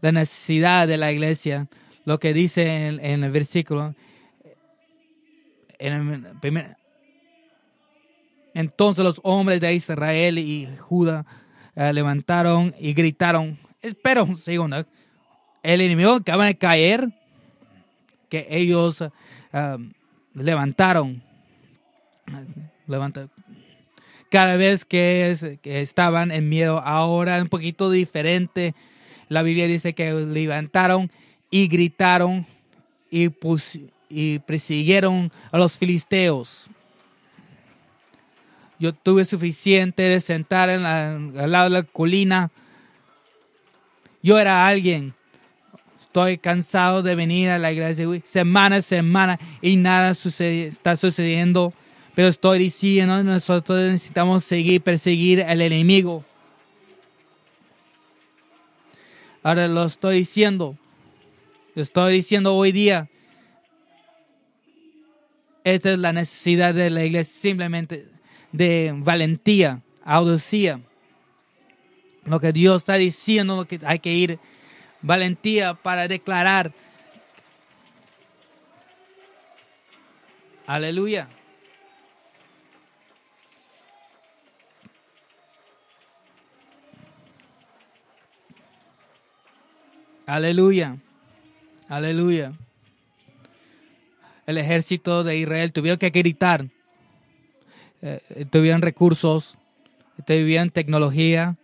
la 0.00 0.12
necesidad 0.12 0.88
de 0.88 0.96
la 0.96 1.12
iglesia, 1.12 1.68
lo 2.06 2.18
que 2.18 2.32
dice 2.32 2.86
en, 2.86 3.22
el 3.22 3.30
versículo. 3.30 3.94
En 5.78 6.38
primer, 6.40 6.78
entonces 8.54 9.04
los 9.04 9.20
hombres 9.24 9.60
de 9.60 9.74
Israel 9.74 10.38
y 10.38 10.74
Judá 10.78 11.26
eh, 11.76 11.92
levantaron 11.92 12.74
y 12.78 12.94
gritaron, 12.94 13.58
espera 13.82 14.22
un 14.22 14.38
segundo, 14.38 14.86
el 15.62 15.82
enemigo 15.82 16.14
acaba 16.14 16.46
de 16.46 16.56
caer, 16.56 17.10
que 18.30 18.46
ellos 18.48 19.04
eh, 19.52 19.76
levantaron, 20.34 21.22
levantaron, 22.86 23.30
cada 24.30 24.56
vez 24.56 24.84
que, 24.84 25.58
estaban 25.64 26.30
en 26.30 26.48
miedo, 26.48 26.78
ahora 26.78 27.40
un 27.40 27.48
poquito 27.48 27.90
diferente, 27.90 28.74
la 29.28 29.42
Biblia 29.42 29.66
dice 29.66 29.92
que 29.94 30.12
levantaron 30.12 31.10
y 31.50 31.68
gritaron 31.68 32.46
y, 33.10 33.30
y 34.08 34.38
persiguieron 34.40 35.32
a 35.50 35.58
los 35.58 35.78
filisteos 35.78 36.70
yo 38.80 38.94
tuve 38.94 39.26
suficiente 39.26 40.02
de 40.02 40.20
sentar 40.20 40.70
en 40.70 40.86
al 40.86 41.52
lado 41.52 41.64
de 41.64 41.70
la 41.70 41.82
colina. 41.82 42.50
Yo 44.22 44.38
era 44.38 44.66
alguien. 44.66 45.14
Estoy 46.10 46.38
cansado 46.38 47.04
de 47.04 47.14
venir 47.14 47.50
a 47.50 47.58
la 47.60 47.70
iglesia 47.70 48.04
semana 48.24 48.76
a 48.76 48.82
semana 48.82 49.38
y 49.62 49.76
nada 49.76 50.10
está 50.10 50.96
sucediendo. 50.96 51.72
Pero 52.16 52.26
estoy 52.26 52.58
diciendo, 52.58 53.22
nosotros 53.22 53.78
necesitamos 53.78 54.42
seguir, 54.42 54.82
perseguir 54.82 55.44
al 55.44 55.60
enemigo. 55.60 56.24
Ahora 59.44 59.68
lo 59.68 59.84
estoy 59.84 60.16
diciendo. 60.16 60.76
Lo 61.76 61.82
estoy 61.82 62.14
diciendo 62.14 62.56
hoy 62.56 62.72
día. 62.72 63.08
Esta 65.62 65.92
es 65.92 65.98
la 66.00 66.12
necesidad 66.12 66.74
de 66.74 66.90
la 66.90 67.04
iglesia. 67.04 67.40
Simplemente 67.40 68.08
de 68.50 68.92
valentía, 68.96 69.80
audacia. 70.04 70.80
Lo 72.24 72.40
que 72.40 72.52
Dios 72.52 72.78
está 72.78 72.94
diciendo, 72.94 73.54
lo 73.54 73.68
que 73.68 73.78
hay 73.84 74.00
que 74.00 74.12
ir, 74.12 74.40
valentía 75.02 75.74
para 75.74 76.08
declarar. 76.08 76.72
Aleluya. 80.66 81.28
Aleluya. 90.26 90.96
Aleluya. 91.88 92.52
El 94.46 94.58
ejército 94.58 95.24
de 95.24 95.36
Israel 95.36 95.72
tuvieron 95.72 95.98
que 95.98 96.10
gritar 96.10 96.66
eh, 98.02 98.46
tuvieron 98.50 98.80
recursos, 98.80 99.58
tuvieron 100.24 100.70
tecnología, 100.70 101.56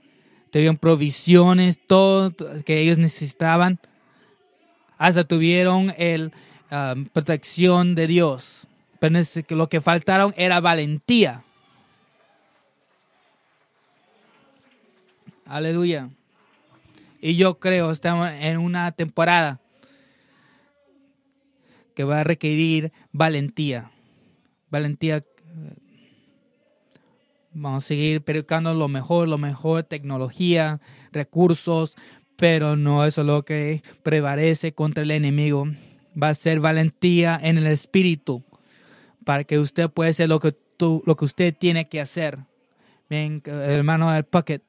tuvieron 0.56 0.78
provisiones, 0.78 1.78
todo 1.86 2.34
que 2.64 2.80
ellos 2.80 2.96
necesitaban. 2.96 3.78
Hasta 4.96 5.24
tuvieron 5.24 5.92
el 5.98 6.32
um, 6.70 7.04
protección 7.04 7.94
de 7.94 8.06
Dios. 8.06 8.66
Pero 8.98 9.20
lo 9.50 9.68
que 9.68 9.82
faltaron 9.82 10.32
era 10.34 10.58
valentía. 10.60 11.44
Aleluya. 15.44 16.08
Y 17.20 17.36
yo 17.36 17.58
creo, 17.58 17.90
estamos 17.90 18.30
en 18.30 18.56
una 18.56 18.92
temporada 18.92 19.60
que 21.94 22.04
va 22.04 22.20
a 22.20 22.24
requerir 22.24 22.92
valentía. 23.12 23.90
Valentía 24.70 25.22
Vamos 27.58 27.84
a 27.84 27.86
seguir 27.86 28.20
predicando 28.20 28.74
lo 28.74 28.86
mejor, 28.86 29.28
lo 29.28 29.38
mejor, 29.38 29.82
tecnología, 29.82 30.78
recursos, 31.10 31.94
pero 32.36 32.76
no 32.76 33.06
eso 33.06 33.22
es 33.22 33.26
lo 33.26 33.46
que 33.46 33.82
prevalece 34.02 34.72
contra 34.72 35.04
el 35.04 35.10
enemigo. 35.10 35.66
Va 36.22 36.28
a 36.28 36.34
ser 36.34 36.60
valentía 36.60 37.40
en 37.42 37.56
el 37.56 37.66
espíritu 37.66 38.44
para 39.24 39.44
que 39.44 39.58
usted 39.58 39.88
pueda 39.88 40.10
hacer 40.10 40.28
lo 40.28 40.38
que, 40.38 40.54
lo 40.78 41.16
que 41.16 41.24
usted 41.24 41.54
tiene 41.58 41.88
que 41.88 42.02
hacer. 42.02 42.40
Bien, 43.08 43.42
hermano 43.46 44.12
del 44.12 44.24
Puckett, 44.24 44.62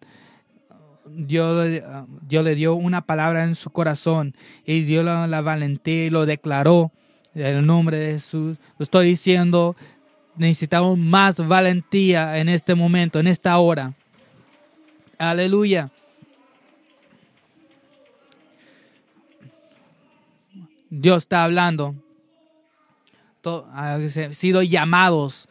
Dios, 1.09 1.81
Dios, 2.21 2.45
le 2.45 2.55
dio 2.55 2.73
una 2.73 3.05
palabra 3.05 3.43
en 3.43 3.55
su 3.55 3.69
corazón 3.69 4.33
y 4.65 4.79
dio 4.83 5.03
la, 5.03 5.27
la 5.27 5.41
valentía 5.41 6.05
y 6.05 6.09
lo 6.09 6.25
declaró 6.25 6.93
en 7.35 7.57
el 7.57 7.65
nombre 7.65 7.97
de 7.97 8.13
Jesús. 8.13 8.57
Lo 8.77 8.83
estoy 8.83 9.07
diciendo 9.07 9.75
necesitamos 10.37 10.97
más 10.97 11.35
valentía 11.45 12.37
en 12.37 12.49
este 12.49 12.75
momento, 12.75 13.19
en 13.19 13.27
esta 13.27 13.57
hora. 13.57 13.93
Aleluya. 15.17 15.91
Dios 20.89 21.23
está 21.23 21.43
hablando. 21.43 21.95
Han 23.73 24.09
sido 24.33 24.61
llamados. 24.61 25.49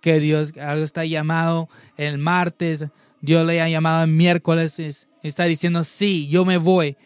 Que 0.00 0.18
Dios 0.18 0.52
está 0.56 1.04
llamado 1.04 1.68
el 1.96 2.18
martes. 2.18 2.86
Dios 3.20 3.46
le 3.46 3.60
ha 3.60 3.68
llamado 3.68 4.04
el 4.04 4.10
miércoles. 4.10 5.06
Está 5.22 5.44
diciendo, 5.44 5.84
sí, 5.84 6.26
yo 6.28 6.44
me 6.44 6.56
voy. 6.56 6.96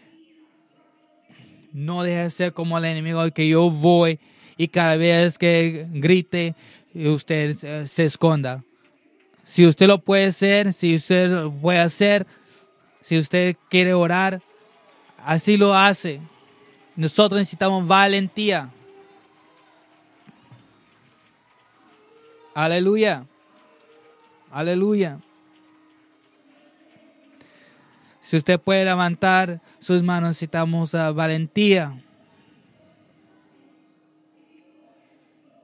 No 1.73 2.03
deje 2.03 2.23
de 2.23 2.31
ser 2.31 2.53
como 2.55 2.79
el 2.79 2.87
enemigo 2.87 3.29
que 3.33 3.49
yo 3.49 3.71
voy 3.71 4.19
y 4.57 4.69
cada 4.69 4.97
vez 4.97 5.37
que 5.39 5.87
grite, 5.93 6.55
usted 7.05 7.87
se 7.87 8.05
esconda. 8.05 8.65
Si 9.45 9.67
usted 9.67 9.87
lo 9.87 9.99
puede 9.99 10.27
hacer, 10.27 10.73
si 10.73 10.95
usted 10.95 11.31
lo 11.31 11.53
puede 11.53 11.79
hacer, 11.79 12.27
si 13.01 13.19
usted 13.19 13.57
quiere 13.69 13.95
orar, 13.95 14.43
así 15.25 15.57
lo 15.57 15.75
hace. 15.75 16.21
Nosotros 16.97 17.39
necesitamos 17.39 17.87
valentía. 17.87 18.71
Aleluya. 22.55 23.27
Aleluya. 24.51 25.21
Si 28.23 28.37
usted 28.37 28.59
puede 28.59 28.85
levantar 28.85 29.61
sus 29.79 30.03
manos, 30.03 30.31
necesitamos 30.31 30.95
uh, 30.95 31.15
valentía. 31.15 32.03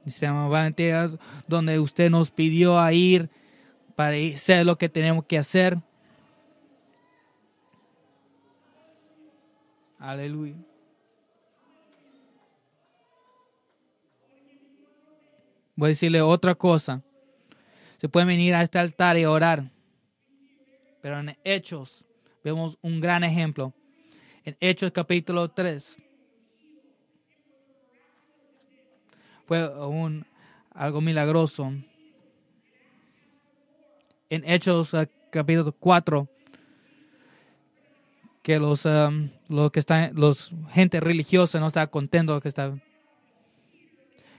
Necesitamos 0.05 0.51
valentía 0.51 1.09
donde 1.47 1.79
usted 1.79 2.09
nos 2.09 2.29
pidió 2.29 2.79
a 2.79 2.91
ir 2.91 3.29
para 3.95 4.17
hacer 4.17 4.65
lo 4.65 4.77
que 4.77 4.89
tenemos 4.89 5.25
que 5.25 5.37
hacer. 5.37 5.77
Aleluya. 9.97 10.55
Voy 15.75 15.87
a 15.87 15.89
decirle 15.89 16.21
otra 16.21 16.53
cosa. 16.53 17.01
Se 17.97 18.09
puede 18.09 18.25
venir 18.25 18.53
a 18.53 18.61
este 18.61 18.79
altar 18.79 19.17
y 19.17 19.25
orar. 19.25 19.71
Pero 21.01 21.19
en 21.19 21.37
Hechos 21.43 22.05
vemos 22.43 22.77
un 22.81 22.99
gran 22.99 23.23
ejemplo. 23.23 23.73
En 24.43 24.57
Hechos 24.59 24.91
capítulo 24.91 25.49
3. 25.49 26.02
Fue 29.53 29.69
un, 29.85 30.25
algo 30.73 30.99
milagroso. 30.99 31.71
En 34.31 34.43
Hechos 34.49 34.91
uh, 34.95 35.05
capítulo 35.29 35.71
4, 35.73 36.27
que 38.41 38.57
los, 38.57 38.83
um, 38.85 39.29
los 39.49 39.69
que 39.69 39.79
están, 39.79 40.11
los 40.15 40.51
gente 40.71 40.99
religiosa 40.99 41.59
no 41.59 41.67
está 41.67 41.85
contento 41.85 42.41
que 42.41 42.49
está, 42.49 42.73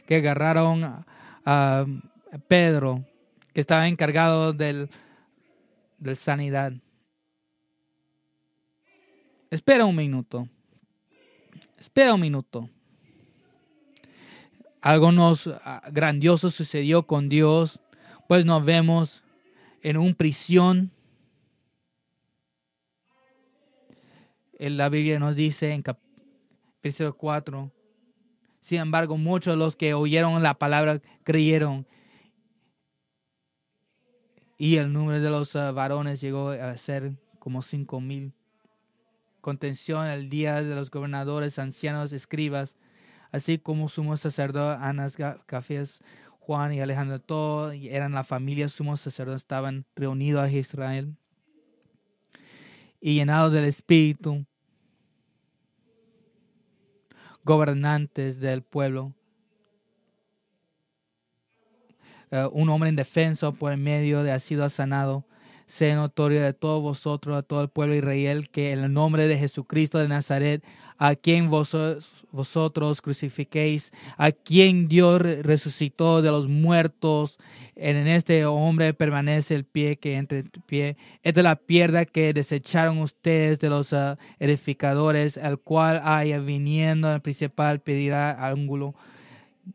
que 0.09 0.17
agarraron 0.17 1.05
a, 1.47 1.87
Pedro, 2.49 3.05
que 3.53 3.61
estaba 3.61 3.87
encargado 3.87 4.53
del, 4.53 4.91
del 5.99 6.17
sanidad. 6.17 6.73
Espera 9.49 9.85
un 9.85 9.95
minuto. 9.95 10.49
Espera 11.79 12.15
un 12.15 12.21
minuto 12.21 12.69
algo 14.85 15.13
nos 15.13 15.47
ah, 15.47 15.83
grandioso 15.91 16.51
sucedió 16.51 17.07
con 17.07 17.31
Dios, 17.31 17.81
pues 18.29 18.45
nos 18.45 18.63
vemos 18.63 19.25
en 19.81 19.97
una 19.97 20.13
prisión. 20.13 20.91
la 24.59 24.91
Biblia 24.91 25.19
nos 25.19 25.37
dice 25.37 25.73
en 25.73 25.83
versículo 26.83 27.17
4, 27.17 27.73
sin 28.61 28.81
embargo, 28.81 29.17
muchos 29.17 29.55
de 29.55 29.59
los 29.59 29.75
que 29.75 29.95
oyeron 29.95 30.43
la 30.43 30.55
palabra 30.55 31.01
creyeron 31.23 31.87
y 34.59 34.77
el 34.77 34.93
número 34.93 35.21
de 35.21 35.31
los 35.31 35.55
uh, 35.55 35.73
varones 35.73 36.21
llegó 36.21 36.51
a 36.51 36.77
ser 36.77 37.15
como 37.39 37.63
cinco 37.63 38.01
mil. 38.01 38.35
Contención 39.41 40.07
el 40.07 40.29
día 40.29 40.63
de 40.63 40.75
los 40.75 40.91
gobernadores, 40.91 41.59
ancianos, 41.59 42.13
escribas, 42.13 42.77
así 43.35 43.59
como 43.59 43.89
sumo 43.89 44.17
sacerdote 44.17 44.79
Anas, 44.83 45.17
Cafés, 45.47 46.01
Juan 46.41 46.73
y 46.73 46.81
Alejandro, 46.81 47.21
todos 47.21 47.75
eran 47.75 48.13
la 48.13 48.25
familia 48.25 48.69
sumo 48.69 48.97
sacerdote, 48.97 49.37
estaban 49.37 49.85
reunidos 49.97 50.45
a 50.45 50.51
Israel 50.51 51.17
y 53.01 53.15
llenados 53.15 53.53
del 53.53 53.65
Espíritu, 53.65 54.45
gobernantes 57.45 58.41
del 58.41 58.63
pueblo 58.63 59.13
Eh, 62.35 62.49
un 62.51 62.69
hombre 62.69 62.89
indefenso 62.89 63.53
por 63.53 63.71
el 63.71 63.79
medio 63.79 64.25
de 64.25 64.33
ha 64.33 64.41
sido 64.41 64.69
sanado. 64.69 65.25
Sea 65.67 65.97
notorio 65.97 66.43
de 66.43 66.53
todos 66.53 66.83
vosotros, 66.83 67.37
a 67.37 67.43
todo 67.43 67.63
el 67.63 67.69
pueblo 67.69 67.93
de 67.93 67.99
Israel, 67.99 68.49
que 68.51 68.73
en 68.73 68.81
el 68.81 68.93
nombre 68.93 69.27
de 69.27 69.39
Jesucristo 69.39 69.99
de 69.99 70.09
Nazaret, 70.09 70.63
a 70.99 71.15
quien 71.15 71.51
vosotros 71.51 73.03
crucifiquéis, 73.03 73.93
a 74.17 74.33
quien 74.33 74.89
Dios 74.89 75.21
resucitó 75.21 76.23
de 76.23 76.31
los 76.31 76.49
muertos, 76.49 77.39
en 77.77 78.07
este 78.07 78.47
hombre 78.47 78.95
permanece 78.95 79.55
el 79.55 79.65
pie 79.65 79.97
que 79.97 80.17
entre 80.17 80.45
pie. 80.67 80.97
Esta 81.23 81.41
es 81.41 81.45
la 81.45 81.57
piedra 81.57 82.05
que 82.05 82.33
desecharon 82.33 82.99
ustedes 82.99 83.59
de 83.59 83.69
los 83.69 83.93
ah, 83.93 84.19
edificadores, 84.39 85.37
al 85.37 85.59
cual 85.59 86.01
haya 86.05 86.39
viniendo 86.39 87.13
el 87.13 87.21
principal 87.21 87.81
pedirá 87.81 88.47
ángulo 88.47 88.95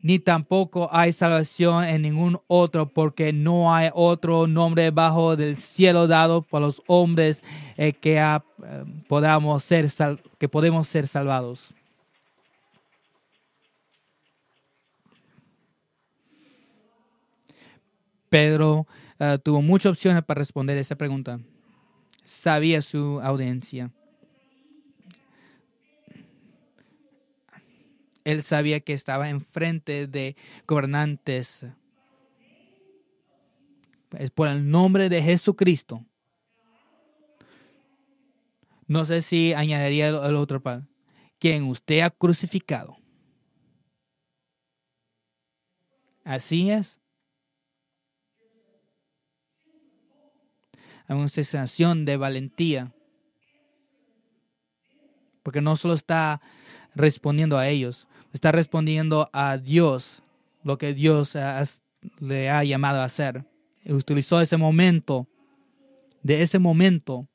ni 0.02 0.18
tampoco 0.18 0.88
hay 0.92 1.12
salvación 1.12 1.84
en 1.84 2.02
ningún 2.02 2.40
otro, 2.46 2.86
porque 2.88 3.32
no 3.32 3.74
hay 3.74 3.90
otro 3.92 4.46
nombre 4.46 4.90
bajo 4.90 5.36
del 5.36 5.56
cielo 5.56 6.06
dado 6.06 6.42
por 6.42 6.62
los 6.62 6.82
hombres 6.86 7.42
eh, 7.76 7.92
que, 7.92 8.18
eh, 8.18 8.38
podamos 9.08 9.64
ser 9.64 9.90
que 10.38 10.48
podemos 10.48 10.86
ser 10.86 11.06
salvados. 11.06 11.74
Pedro 18.28 18.86
eh, 19.18 19.38
tuvo 19.42 19.60
muchas 19.60 19.92
opciones 19.92 20.24
para 20.24 20.38
responder 20.38 20.78
esa 20.78 20.94
pregunta. 20.94 21.40
Sabía 22.24 22.80
su 22.80 23.20
audiencia. 23.22 23.90
Él 28.30 28.42
sabía 28.44 28.80
que 28.80 28.92
estaba 28.92 29.28
enfrente 29.28 30.06
de 30.06 30.36
gobernantes. 30.66 31.66
Es 34.12 34.30
por 34.30 34.48
el 34.48 34.70
nombre 34.70 35.08
de 35.08 35.22
Jesucristo. 35.22 36.04
No 38.86 39.04
sé 39.04 39.22
si 39.22 39.52
añadiría 39.52 40.08
el, 40.08 40.36
otro 40.36 40.60
pan. 40.60 40.88
Quien 41.38 41.64
usted 41.64 42.00
ha 42.00 42.10
crucificado. 42.10 42.96
Así 46.24 46.70
es. 46.70 47.00
Hay 51.06 51.16
una 51.16 51.28
sensación 51.28 52.04
de 52.04 52.16
valentía. 52.16 52.92
Porque 55.42 55.60
no 55.60 55.74
solo 55.74 55.94
está 55.94 56.40
respondiendo 56.94 57.58
a 57.58 57.68
ellos, 57.68 58.06
está 58.32 58.52
respondiendo 58.52 59.28
a 59.32 59.58
Dios, 59.58 60.22
lo 60.62 60.78
que 60.78 60.94
Dios 60.94 61.36
le 62.18 62.50
ha 62.50 62.64
llamado 62.64 63.00
a 63.00 63.04
hacer. 63.04 63.44
Utilizó 63.86 64.40
ese 64.40 64.56
momento, 64.56 65.26
de 66.22 66.42
ese 66.42 66.58
momento, 66.58 67.26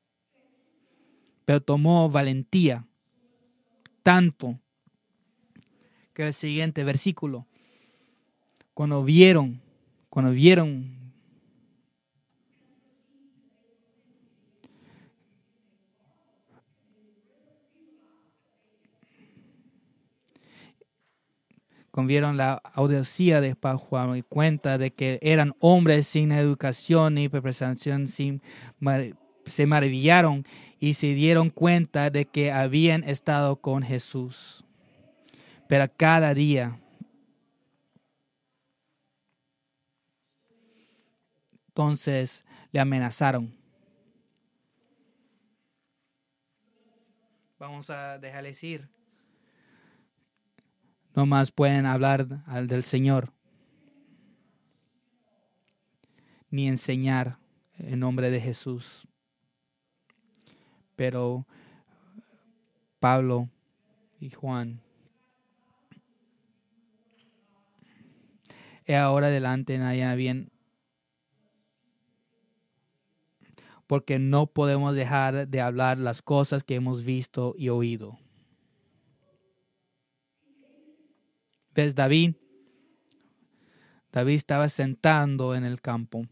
pero 1.44 1.62
tomó 1.62 2.10
valentía, 2.10 2.86
tanto 4.04 4.60
que 6.14 6.24
el 6.28 6.34
siguiente 6.34 6.84
versículo, 6.84 7.46
cuando 8.74 9.04
vieron, 9.04 9.62
cuando 10.10 10.32
vieron 10.32 11.05
convieron 21.96 22.36
la 22.36 22.56
audiencia 22.74 23.40
de 23.40 23.54
Juan 23.54 24.18
y 24.18 24.22
cuenta 24.22 24.78
de 24.78 24.92
que 24.92 25.18
eran 25.22 25.56
hombres 25.60 26.08
sin 26.08 26.34
educación 26.34 27.14
ni 27.14 27.30
preparación, 27.30 28.10
sin, 28.10 28.42
se 29.46 29.66
maravillaron 29.66 30.46
y 30.78 30.96
se 30.96 31.14
dieron 31.14 31.50
cuenta 31.50 32.10
de 32.10 32.26
que 32.26 32.52
habían 32.52 33.06
estado 33.06 33.56
con 33.62 33.82
Jesús. 33.82 34.66
Pero 35.70 35.90
cada 35.96 36.34
día 36.34 36.78
entonces 41.70 42.44
le 42.74 42.82
amenazaron. 42.82 43.56
Vamos 47.58 47.90
a 47.90 48.18
dejarles 48.18 48.62
ir 48.66 48.90
no 51.16 51.26
más 51.26 51.52
pueden 51.52 51.86
hablar 51.86 52.44
al 52.46 52.68
del 52.68 52.84
Señor, 52.84 53.32
ni 56.50 56.68
enseñar 56.68 57.38
en 57.78 58.00
nombre 58.00 58.30
de 58.30 58.42
Jesús. 58.42 59.08
Pero 60.98 61.48
Pablo 63.00 63.50
y 64.20 64.30
Juan, 64.30 64.82
y 68.86 68.94
ahora 68.94 69.28
adelante 69.28 69.78
nadie 69.78 70.16
bien, 70.16 70.52
porque 73.88 74.20
no 74.20 74.48
podemos 74.48 74.96
dejar 74.96 75.48
de 75.48 75.62
hablar 75.62 75.98
las 75.98 76.22
cosas 76.22 76.64
que 76.64 76.76
hemos 76.76 77.04
visto 77.06 77.56
y 77.58 77.70
oído. 77.70 78.20
¿Ves 81.76 81.94
David? 81.94 82.36
David 84.14 84.36
estaba 84.36 84.70
sentando 84.70 85.56
en 85.56 85.66
el 85.66 85.82
campo. 85.82 86.26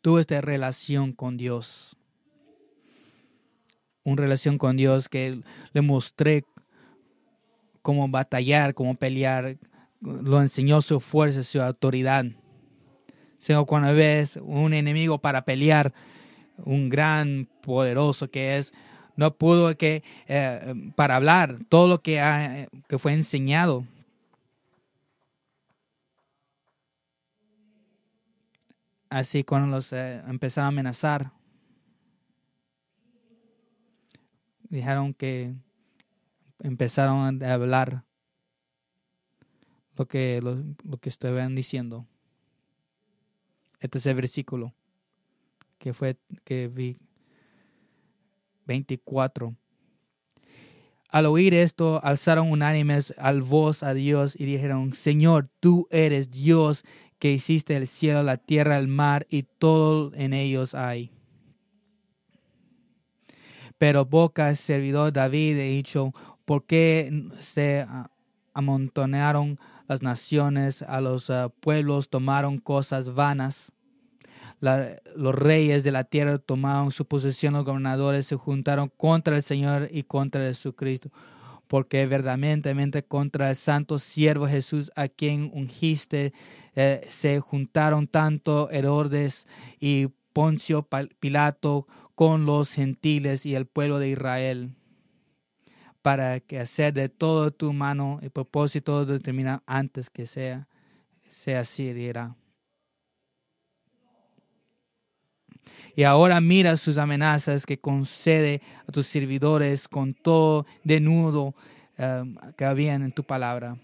Tuvo 0.00 0.18
esta 0.18 0.40
relación 0.40 1.12
con 1.12 1.36
Dios. 1.36 1.98
Una 4.04 4.22
relación 4.22 4.56
con 4.56 4.78
Dios 4.78 5.10
que 5.10 5.42
le 5.74 5.80
mostré 5.82 6.44
cómo 7.82 8.08
batallar, 8.08 8.72
cómo 8.72 8.94
pelear. 8.94 9.58
Lo 10.00 10.40
enseñó 10.40 10.80
su 10.80 10.98
fuerza, 10.98 11.42
su 11.42 11.60
autoridad. 11.60 12.24
Sino 13.36 13.66
cuando 13.66 13.92
ves 13.92 14.38
un 14.42 14.72
enemigo 14.72 15.18
para 15.18 15.44
pelear, 15.44 15.92
un 16.64 16.88
gran 16.88 17.50
poderoso 17.60 18.30
que 18.30 18.56
es, 18.56 18.72
no 19.14 19.34
pudo 19.34 19.76
que 19.76 20.02
eh, 20.26 20.74
para 20.94 21.16
hablar 21.16 21.58
todo 21.68 21.86
lo 21.86 22.00
que, 22.00 22.66
que 22.88 22.98
fue 22.98 23.12
enseñado 23.12 23.84
Así 29.16 29.44
cuando 29.44 29.74
los 29.74 29.94
eh, 29.94 30.22
empezaron 30.28 30.66
a 30.66 30.68
amenazar, 30.68 31.32
dijeron 34.68 35.14
que 35.14 35.54
empezaron 36.58 37.42
a 37.42 37.54
hablar 37.54 38.04
lo 39.96 40.06
que, 40.06 40.42
lo, 40.42 40.62
lo 40.84 40.98
que 40.98 41.08
estaban 41.08 41.54
diciendo. 41.54 42.06
Este 43.80 43.96
es 43.96 44.04
el 44.04 44.16
versículo 44.16 44.74
que 45.78 45.94
fue 45.94 46.18
que 46.44 46.68
vi 46.68 46.98
24. 48.66 49.56
Al 51.08 51.24
oír 51.24 51.54
esto, 51.54 52.04
alzaron 52.04 52.50
unánimes 52.50 53.14
al 53.16 53.40
voz 53.40 53.82
a 53.82 53.94
Dios 53.94 54.38
y 54.38 54.44
dijeron, 54.44 54.92
Señor, 54.92 55.48
tú 55.60 55.88
eres 55.90 56.30
Dios 56.30 56.84
que 57.18 57.32
hiciste 57.32 57.76
el 57.76 57.86
cielo, 57.86 58.22
la 58.22 58.36
tierra, 58.36 58.78
el 58.78 58.88
mar 58.88 59.26
y 59.30 59.44
todo 59.44 60.12
en 60.14 60.32
ellos 60.32 60.74
hay. 60.74 61.10
Pero 63.78 64.04
Boca, 64.04 64.54
servidor 64.54 65.12
David, 65.12 65.58
he 65.58 65.70
dicho, 65.70 66.12
¿por 66.44 66.64
qué 66.64 67.28
se 67.40 67.86
amontonaron 68.54 69.58
las 69.86 70.02
naciones, 70.02 70.82
a 70.82 71.00
los 71.00 71.30
ah, 71.30 71.50
pueblos 71.60 72.08
tomaron 72.08 72.58
cosas 72.58 73.14
vanas? 73.14 73.72
los 74.60 75.34
reyes 75.34 75.84
de 75.84 75.92
la 75.92 76.04
tierra 76.04 76.38
tomaron 76.38 76.90
su 76.90 77.04
posesión, 77.04 77.52
los 77.52 77.64
gobernadores 77.64 78.26
se 78.26 78.36
juntaron 78.36 78.90
contra 78.96 79.36
el 79.36 79.42
Señor 79.42 79.88
y 79.90 80.02
contra 80.02 80.40
Jesucristo, 80.40 81.10
porque 81.68 82.06
verdaderamente 82.06 83.02
contra 83.04 83.50
el 83.50 83.56
santo 83.56 83.98
siervo 83.98 84.48
Jesús 84.48 84.90
a 84.96 85.08
quien 85.08 85.50
ungiste 85.52 86.32
eh, 86.76 87.06
se 87.08 87.40
juntaron 87.40 88.06
tanto 88.06 88.70
Herodes 88.70 89.46
y 89.80 90.08
Poncio 90.32 90.86
Pilato 91.18 91.86
con 92.14 92.46
los 92.46 92.72
gentiles 92.72 93.46
y 93.46 93.54
el 93.54 93.66
pueblo 93.66 93.98
de 93.98 94.10
Israel 94.10 94.74
para 96.02 96.38
que 96.38 96.60
hacer 96.60 96.92
de 96.92 97.08
todo 97.08 97.50
tu 97.50 97.72
mano 97.72 98.20
el 98.22 98.30
propósito 98.30 99.04
determinado 99.04 99.62
antes 99.66 100.08
que 100.08 100.26
sea, 100.26 100.68
sea 101.26 101.60
así, 101.60 101.92
dirá. 101.92 102.36
Y 105.96 106.04
ahora 106.04 106.40
mira 106.40 106.76
sus 106.76 106.98
amenazas 106.98 107.66
que 107.66 107.80
concede 107.80 108.62
a 108.86 108.92
tus 108.92 109.06
servidores 109.06 109.88
con 109.88 110.14
todo 110.14 110.66
denudo 110.84 111.54
um, 111.98 112.36
que 112.56 112.64
había 112.64 112.94
en 112.94 113.10
tu 113.10 113.24
palabra. 113.24 113.76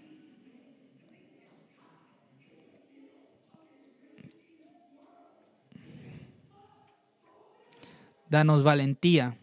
Danos 8.33 8.65
valentía. 8.65 9.37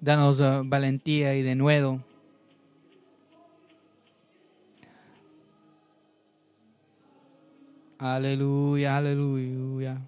Danos 0.00 0.40
uh, 0.40 0.62
valentía 0.64 1.34
y 1.34 1.42
de 1.42 1.54
nuevo 1.54 2.00
Aleluya, 7.98 8.96
aleluya. 8.96 10.00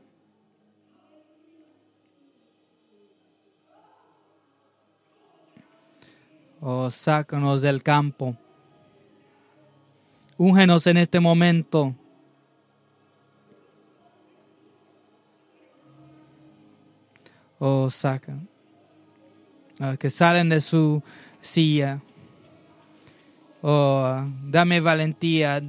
Oh, 6.62 6.88
sácanos 6.88 7.60
del 7.60 7.82
campo. 7.82 8.38
Úngenos 10.40 10.86
en 10.86 10.96
este 10.96 11.20
momento. 11.20 11.94
Oh, 17.58 17.90
saca. 17.90 18.38
que 19.98 20.08
salen 20.08 20.48
de 20.48 20.62
su 20.62 21.02
silla. 21.42 22.00
Oh, 23.60 24.24
dame 24.44 24.80
valentía. 24.80 25.62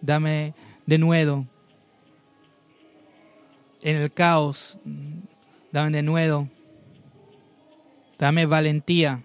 Dame 0.00 0.54
de 0.86 0.96
nuevo 0.96 1.46
en 3.84 3.96
el 3.96 4.10
caos, 4.10 4.78
dame 5.70 5.90
de 5.90 6.02
nuevo, 6.02 6.48
dame 8.18 8.46
valentía. 8.46 9.22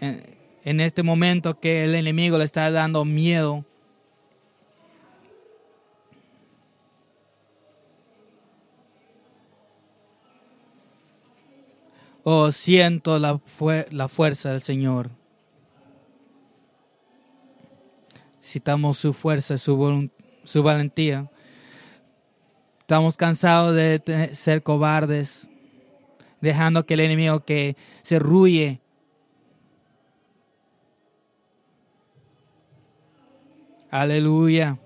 En, 0.00 0.80
este 0.80 1.02
momento 1.02 1.60
que 1.60 1.84
el 1.84 1.94
enemigo 1.94 2.38
le 2.38 2.44
está 2.44 2.70
dando 2.70 3.04
miedo, 3.04 3.64
Oh, 12.22 12.52
siento 12.52 13.18
la, 13.18 13.40
fuerza 14.08 14.50
del 14.50 14.60
Señor. 14.60 15.10
necesitamos 18.50 18.98
su 18.98 19.12
fuerza, 19.12 19.56
su, 19.58 20.10
su 20.44 20.62
valentía. 20.62 21.30
Estamos 22.80 23.16
cansados 23.16 23.74
de 23.74 24.30
ser 24.34 24.62
cobardes, 24.62 25.48
dejando 26.40 26.84
que 26.84 26.94
el 26.94 27.00
enemigo 27.00 27.40
que 27.40 27.76
se 28.02 28.18
ruye 28.18 28.80
Aleluya. 33.90 34.78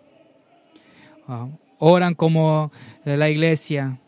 Oran 1.78 2.14
como 2.14 2.72
la 3.04 3.28
iglesia. 3.28 3.98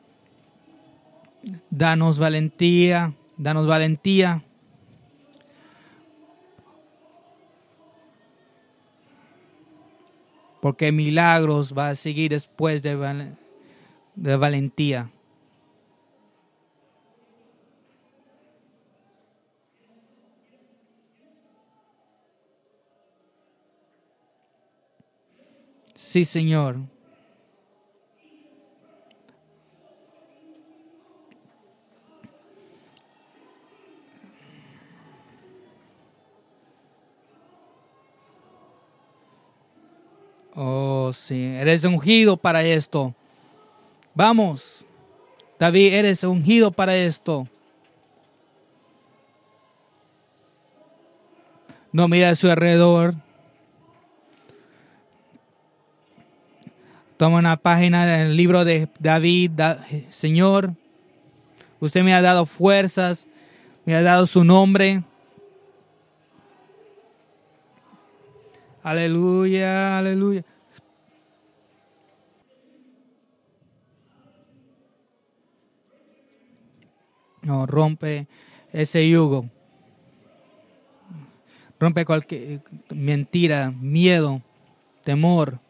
Danos 1.70 2.18
valentía, 2.18 3.14
danos 3.36 3.66
valentía 3.66 4.42
porque 10.66 10.90
milagros 10.90 11.72
va 11.78 11.90
a 11.90 11.94
seguir 11.94 12.32
después 12.32 12.82
de, 12.82 13.30
de 14.16 14.36
valentía. 14.36 15.08
Sí, 26.16 26.24
Señor. 26.24 26.76
Oh, 40.54 41.12
sí, 41.12 41.44
eres 41.44 41.84
ungido 41.84 42.38
para 42.38 42.62
esto. 42.62 43.14
Vamos, 44.14 44.86
David, 45.58 45.92
eres 45.92 46.24
ungido 46.24 46.70
para 46.70 46.96
esto. 46.96 47.46
No 51.92 52.08
mira 52.08 52.30
a 52.30 52.34
su 52.34 52.50
alrededor. 52.50 53.25
Toma 57.16 57.38
una 57.38 57.56
página 57.56 58.04
del 58.04 58.36
libro 58.36 58.64
de 58.66 58.88
David. 58.98 59.52
Señor, 60.10 60.74
usted 61.80 62.02
me 62.02 62.14
ha 62.14 62.20
dado 62.20 62.44
fuerzas, 62.44 63.26
me 63.86 63.94
ha 63.94 64.02
dado 64.02 64.26
su 64.26 64.44
nombre. 64.44 65.02
Aleluya, 68.82 69.98
aleluya. 69.98 70.44
No, 77.40 77.64
rompe 77.64 78.26
ese 78.72 79.08
yugo. 79.08 79.48
Rompe 81.80 82.04
cualquier 82.04 82.60
mentira, 82.90 83.70
miedo, 83.70 84.42
temor. 85.02 85.60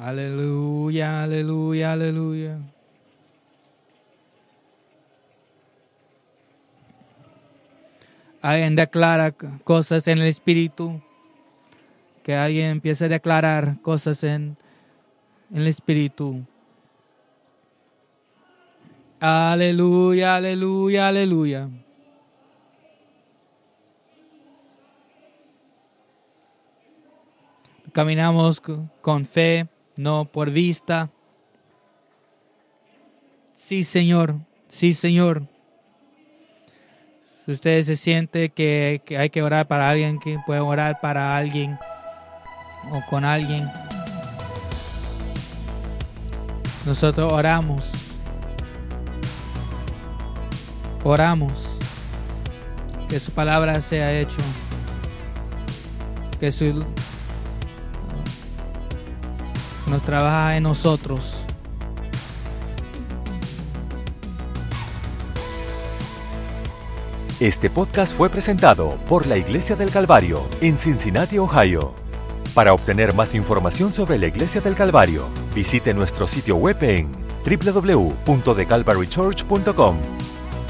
Aleluya, 0.00 1.24
aleluya, 1.24 1.92
aleluya. 1.92 2.58
alguien 8.40 8.76
declara 8.76 9.32
cosas 9.64 10.08
en 10.08 10.18
el 10.18 10.26
espíritu, 10.26 11.02
que 12.22 12.34
alguien 12.34 12.70
empiece 12.70 13.04
a 13.04 13.08
declarar 13.08 13.76
cosas 13.82 14.24
en, 14.24 14.56
el 15.52 15.66
espíritu. 15.66 16.46
Aleluya, 19.20 20.36
aleluya, 20.36 21.08
aleluya. 21.08 21.68
Caminamos 27.92 28.62
con 29.02 29.26
fe, 29.26 29.68
no 30.00 30.24
por 30.24 30.50
vista. 30.50 31.10
Sí, 33.54 33.84
Señor, 33.84 34.36
sí, 34.68 34.94
Señor. 34.94 35.42
Si 37.44 37.52
usted 37.52 37.82
se 37.82 37.96
siente 37.96 38.48
que, 38.48 39.02
hay 39.18 39.30
que 39.30 39.42
orar 39.42 39.68
para 39.68 39.90
alguien, 39.90 40.18
que 40.18 40.38
puede 40.46 40.60
orar 40.60 41.00
para 41.00 41.36
alguien 41.36 41.78
o 42.90 43.02
con 43.10 43.24
alguien. 43.24 43.68
Nosotros 46.86 47.30
oramos. 47.30 47.90
Oramos. 51.04 51.76
Que 53.08 53.20
su 53.20 53.32
palabra 53.32 53.80
sea 53.82 54.18
hecho. 54.18 54.40
Que 56.38 56.50
su 56.50 56.84
nos 59.90 60.02
trabaja 60.02 60.56
en 60.56 60.62
nosotros. 60.62 61.44
Este 67.40 67.68
podcast 67.70 68.16
fue 68.16 68.28
presentado 68.28 68.98
por 69.08 69.26
la 69.26 69.38
Iglesia 69.38 69.74
del 69.74 69.90
Calvario 69.90 70.46
en 70.60 70.76
Cincinnati, 70.76 71.38
Ohio. 71.38 71.94
Para 72.54 72.74
obtener 72.74 73.14
más 73.14 73.34
información 73.34 73.94
sobre 73.94 74.18
la 74.18 74.26
Iglesia 74.26 74.60
del 74.60 74.74
Calvario, 74.74 75.30
visite 75.54 75.94
nuestro 75.94 76.26
sitio 76.26 76.56
web 76.56 76.76
en 76.82 77.08
www.thecalvarychurch.com 77.44 80.19